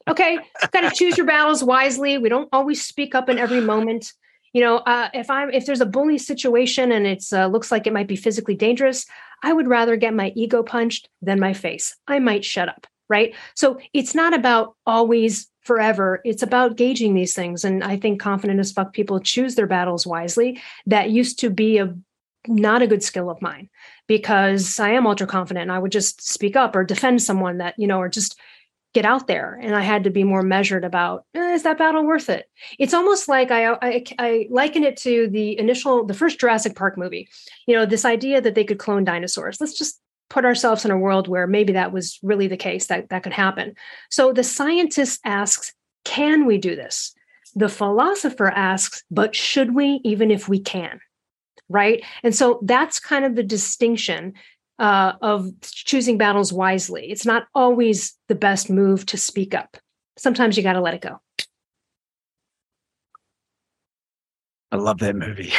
[0.07, 0.39] Okay,
[0.71, 2.17] got to choose your battles wisely.
[2.17, 4.11] We don't always speak up in every moment.
[4.53, 7.86] You know, uh, if I'm if there's a bully situation and it's uh, looks like
[7.86, 9.05] it might be physically dangerous,
[9.43, 11.95] I would rather get my ego punched than my face.
[12.07, 13.36] I might shut up, right?
[13.55, 16.20] So it's not about always forever.
[16.26, 17.63] It's about gauging these things.
[17.63, 20.59] And I think confident as fuck people choose their battles wisely.
[20.88, 21.95] That used to be a
[22.47, 23.70] not a good skill of mine
[24.07, 27.76] because I am ultra confident and I would just speak up or defend someone that,
[27.78, 28.36] you know, or just
[28.95, 29.59] get out there.
[29.61, 32.49] And I had to be more measured about eh, is that battle worth it?
[32.80, 36.97] It's almost like I, I, I liken it to the initial, the first Jurassic Park
[36.97, 37.30] movie.
[37.67, 39.61] You know, this idea that they could clone dinosaurs.
[39.61, 43.09] Let's just put ourselves in a world where maybe that was really the case that
[43.09, 43.75] that could happen.
[44.09, 45.73] So the scientist asks
[46.05, 47.13] can we do this?
[47.55, 50.99] The philosopher asks but should we even if we can?
[51.67, 52.03] Right?
[52.23, 54.34] And so that's kind of the distinction
[54.80, 57.11] uh, of choosing battles wisely.
[57.11, 59.77] It's not always the best move to speak up.
[60.17, 61.19] Sometimes you got to let it go
[64.72, 65.51] I love that movie.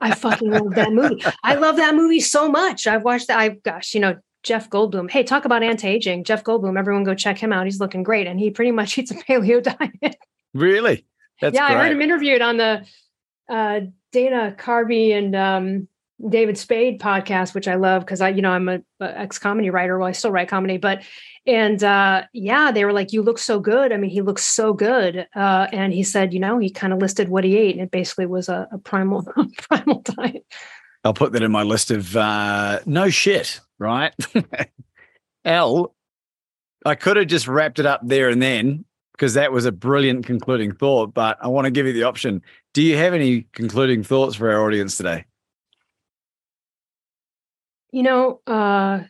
[0.00, 1.22] I fucking love that movie.
[1.42, 2.86] I love that movie so much.
[2.86, 3.38] I've watched that.
[3.38, 5.10] I gosh, you know, Jeff Goldblum.
[5.10, 6.24] Hey, talk about anti-aging.
[6.24, 7.64] Jeff Goldblum, everyone go check him out.
[7.64, 8.26] He's looking great.
[8.26, 10.16] And he pretty much eats a paleo diet.
[10.52, 11.06] Really?
[11.40, 11.76] That's yeah, great.
[11.76, 12.86] I heard him interviewed on the
[13.48, 13.80] uh,
[14.12, 15.88] Dana Carvey and um,
[16.28, 19.70] David Spade podcast, which I love because I, you know, I'm a, a ex comedy
[19.70, 19.98] writer.
[19.98, 21.02] Well, I still write comedy, but
[21.46, 24.72] and uh, yeah, they were like, "You look so good." I mean, he looks so
[24.72, 25.26] good.
[25.34, 27.90] Uh, and he said, you know, he kind of listed what he ate, and it
[27.90, 29.26] basically was a, a primal
[29.68, 30.44] primal diet.
[31.04, 34.14] I'll put that in my list of uh, no shit, right?
[35.44, 35.94] Elle,
[36.86, 40.24] I could have just wrapped it up there and then because that was a brilliant
[40.24, 41.12] concluding thought.
[41.12, 42.40] But I want to give you the option.
[42.72, 45.26] Do you have any concluding thoughts for our audience today?
[47.94, 49.04] You know, uh,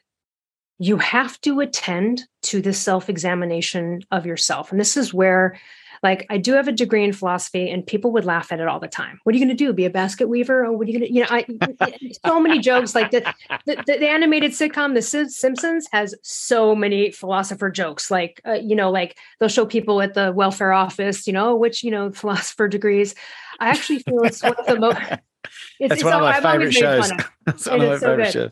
[0.78, 4.70] you have to attend to the self examination of yourself.
[4.70, 5.58] And this is where,
[6.02, 8.80] like, I do have a degree in philosophy, and people would laugh at it all
[8.80, 9.20] the time.
[9.22, 9.72] What are you going to do?
[9.72, 10.66] Be a basket weaver?
[10.66, 12.94] Or what are you going to, you know, I, so many jokes.
[12.94, 13.20] Like the,
[13.64, 18.10] the, the, animated sitcom, The Simpsons, has so many philosopher jokes.
[18.10, 21.82] Like, uh, you know, like they'll show people at the welfare office, you know, which,
[21.82, 23.14] you know, philosopher degrees.
[23.60, 24.98] I actually feel it's one of the most.
[25.44, 27.10] It's, That's it's one of my I've favorite shows.
[27.46, 28.50] That's one of my favorite shows.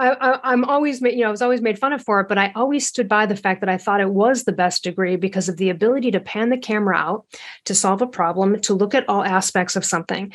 [0.00, 2.38] I, am always made, you know, I was always made fun of for it, but
[2.38, 5.48] I always stood by the fact that I thought it was the best degree because
[5.48, 7.26] of the ability to pan the camera out,
[7.64, 10.32] to solve a problem, to look at all aspects of something.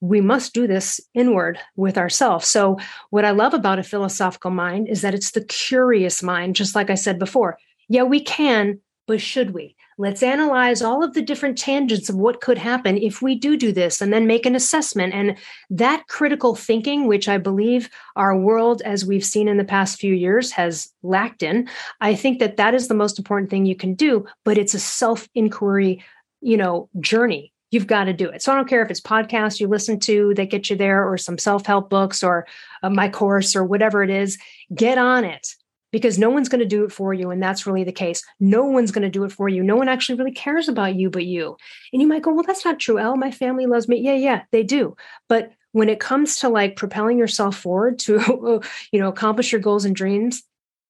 [0.00, 2.48] We must do this inward with ourselves.
[2.48, 2.78] So,
[3.10, 6.90] what I love about a philosophical mind is that it's the curious mind, just like
[6.90, 7.58] I said before.
[7.88, 9.76] Yeah, we can, but should we?
[9.98, 13.72] Let's analyze all of the different tangents of what could happen if we do do
[13.72, 15.12] this and then make an assessment.
[15.12, 15.36] And
[15.70, 20.14] that critical thinking which i believe our world as we've seen in the past few
[20.14, 21.68] years has lacked in
[22.00, 24.78] i think that that is the most important thing you can do but it's a
[24.78, 26.02] self inquiry
[26.40, 27.52] you know journey.
[27.70, 28.40] You've got to do it.
[28.40, 31.18] So I don't care if it's podcasts you listen to that get you there or
[31.18, 32.46] some self-help books or
[32.82, 34.38] uh, my course or whatever it is,
[34.74, 35.54] get on it
[35.90, 38.22] because no one's going to do it for you and that's really the case.
[38.40, 39.62] No one's going to do it for you.
[39.62, 41.56] No one actually really cares about you but you.
[41.92, 42.98] And you might go, "Well, that's not true.
[42.98, 44.96] Elle, my family loves me." Yeah, yeah, they do.
[45.28, 48.62] But when it comes to like propelling yourself forward to
[48.92, 50.42] you know accomplish your goals and dreams,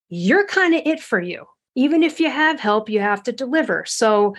[0.08, 1.46] you're kind of it for you.
[1.74, 3.84] Even if you have help, you have to deliver.
[3.86, 4.34] So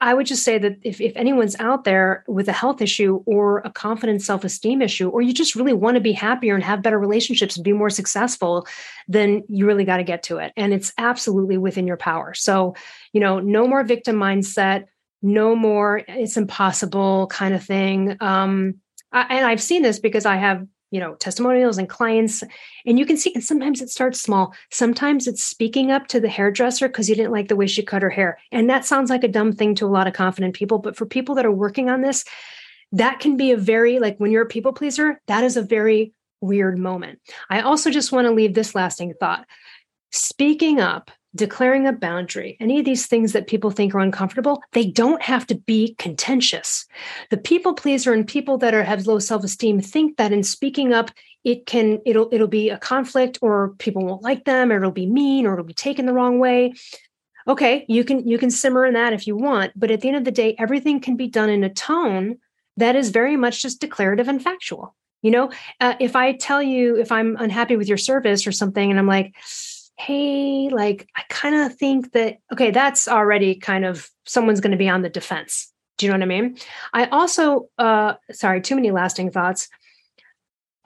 [0.00, 3.58] I would just say that if, if anyone's out there with a health issue or
[3.58, 6.82] a confidence self esteem issue, or you just really want to be happier and have
[6.82, 8.66] better relationships and be more successful,
[9.08, 10.52] then you really got to get to it.
[10.56, 12.34] And it's absolutely within your power.
[12.34, 12.74] So,
[13.12, 14.84] you know, no more victim mindset,
[15.22, 18.16] no more it's impossible kind of thing.
[18.20, 18.76] Um,
[19.12, 22.42] I, and I've seen this because I have you know testimonials and clients
[22.86, 24.54] and you can see and sometimes it starts small.
[24.70, 28.02] Sometimes it's speaking up to the hairdresser because you didn't like the way she cut
[28.02, 30.78] her hair and that sounds like a dumb thing to a lot of confident people
[30.78, 32.24] but for people that are working on this
[32.92, 36.12] that can be a very like when you're a people pleaser that is a very
[36.40, 37.20] weird moment.
[37.48, 39.46] I also just want to leave this lasting thought.
[40.10, 44.86] Speaking up declaring a boundary, any of these things that people think are uncomfortable, they
[44.86, 46.86] don't have to be contentious.
[47.30, 51.10] The people pleaser and people that are have low self-esteem think that in speaking up,
[51.44, 55.06] it can it'll it'll be a conflict or people won't like them or it'll be
[55.06, 56.74] mean or it'll be taken the wrong way.
[57.48, 60.16] Okay, you can you can simmer in that if you want, but at the end
[60.16, 62.38] of the day, everything can be done in a tone
[62.76, 64.94] that is very much just declarative and factual.
[65.22, 65.50] You know,
[65.80, 69.06] uh, if I tell you if I'm unhappy with your service or something, and I'm
[69.06, 69.34] like,
[70.00, 74.78] hey, like, I kind of think that, okay, that's already kind of someone's going to
[74.78, 75.70] be on the defense.
[75.98, 76.56] Do you know what I mean?
[76.94, 79.68] I also, uh, sorry, too many lasting thoughts.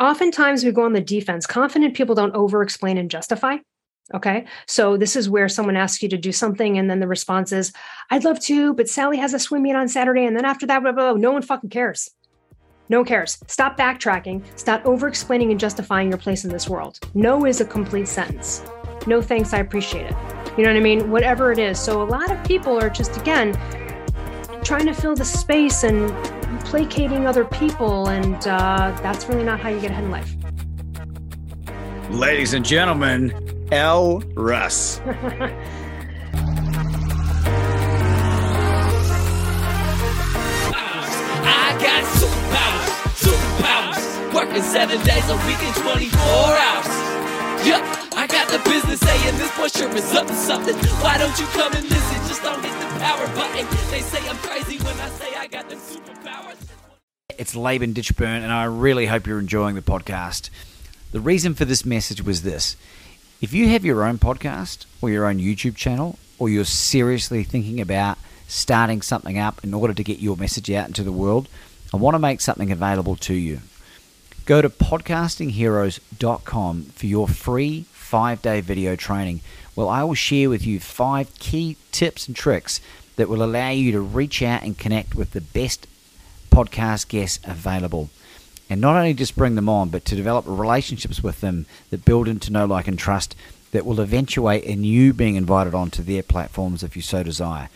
[0.01, 1.47] Oftentimes we go on the defense.
[1.47, 3.59] Confident people don't over explain and justify.
[4.13, 4.47] Okay.
[4.67, 7.73] So this is where someone asks you to do something, and then the response is,
[8.11, 10.27] I'd love to, but Sally has a swim meet on Saturday.
[10.27, 12.11] And then after that, blah, blah, blah, no one fucking cares.
[12.89, 13.39] No one cares.
[13.47, 14.43] Stop backtracking.
[14.57, 16.99] Stop over explaining and justifying your place in this world.
[17.15, 18.63] No is a complete sentence
[19.07, 20.17] no thanks, I appreciate it.
[20.57, 21.11] You know what I mean?
[21.11, 21.81] Whatever it is.
[21.81, 23.53] So a lot of people are just, again,
[24.63, 26.11] trying to fill the space and
[26.65, 28.09] placating other people.
[28.09, 30.35] And uh, that's really not how you get ahead in life.
[32.11, 33.33] Ladies and gentlemen,
[33.73, 35.01] Elle Russ.
[41.47, 42.89] I got superpowers,
[43.19, 44.35] superpowers.
[44.35, 47.67] Working seven days a week in 24 hours.
[47.67, 48.04] Yup.
[48.35, 50.75] Got the business saying this boy sure is up to something.
[50.75, 52.17] Why don't you come and listen?
[52.27, 53.65] Just don't hit the power button.
[53.93, 56.57] They say I'm crazy when I say I got superpowers.
[57.39, 60.51] It's Laban Ditchburn, and I really hope you're enjoying the podcast.
[61.13, 62.77] The reason for this message was this
[63.41, 67.81] if you have your own podcast or your own YouTube channel, or you're seriously thinking
[67.81, 68.19] about
[68.49, 71.49] starting something up in order to get your message out into the world,
[71.93, 73.61] I want to make something available to you.
[74.45, 77.85] Go to podcastingheroes.com for your free
[78.15, 79.41] five day video training.
[79.75, 82.81] Well, I will share with you five key tips and tricks
[83.17, 85.89] that will allow you to reach out and connect with the best
[86.49, 88.11] podcast guests available.
[88.71, 92.29] And not only just bring them on, but to develop relationships with them that build
[92.29, 93.35] into know, like, and trust
[93.73, 97.69] that will eventuate in you being invited onto their platforms if you so desire.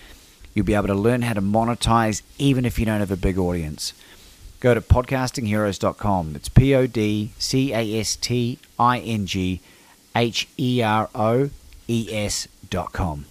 [0.55, 3.39] You'll be able to learn how to monetize even if you don't have a big
[3.39, 3.93] audience.
[4.61, 6.37] Go to podcastingheroes.com.
[6.37, 9.61] It's P O D C A S T I N G
[10.19, 11.49] H E R O
[11.87, 13.25] E S dot com.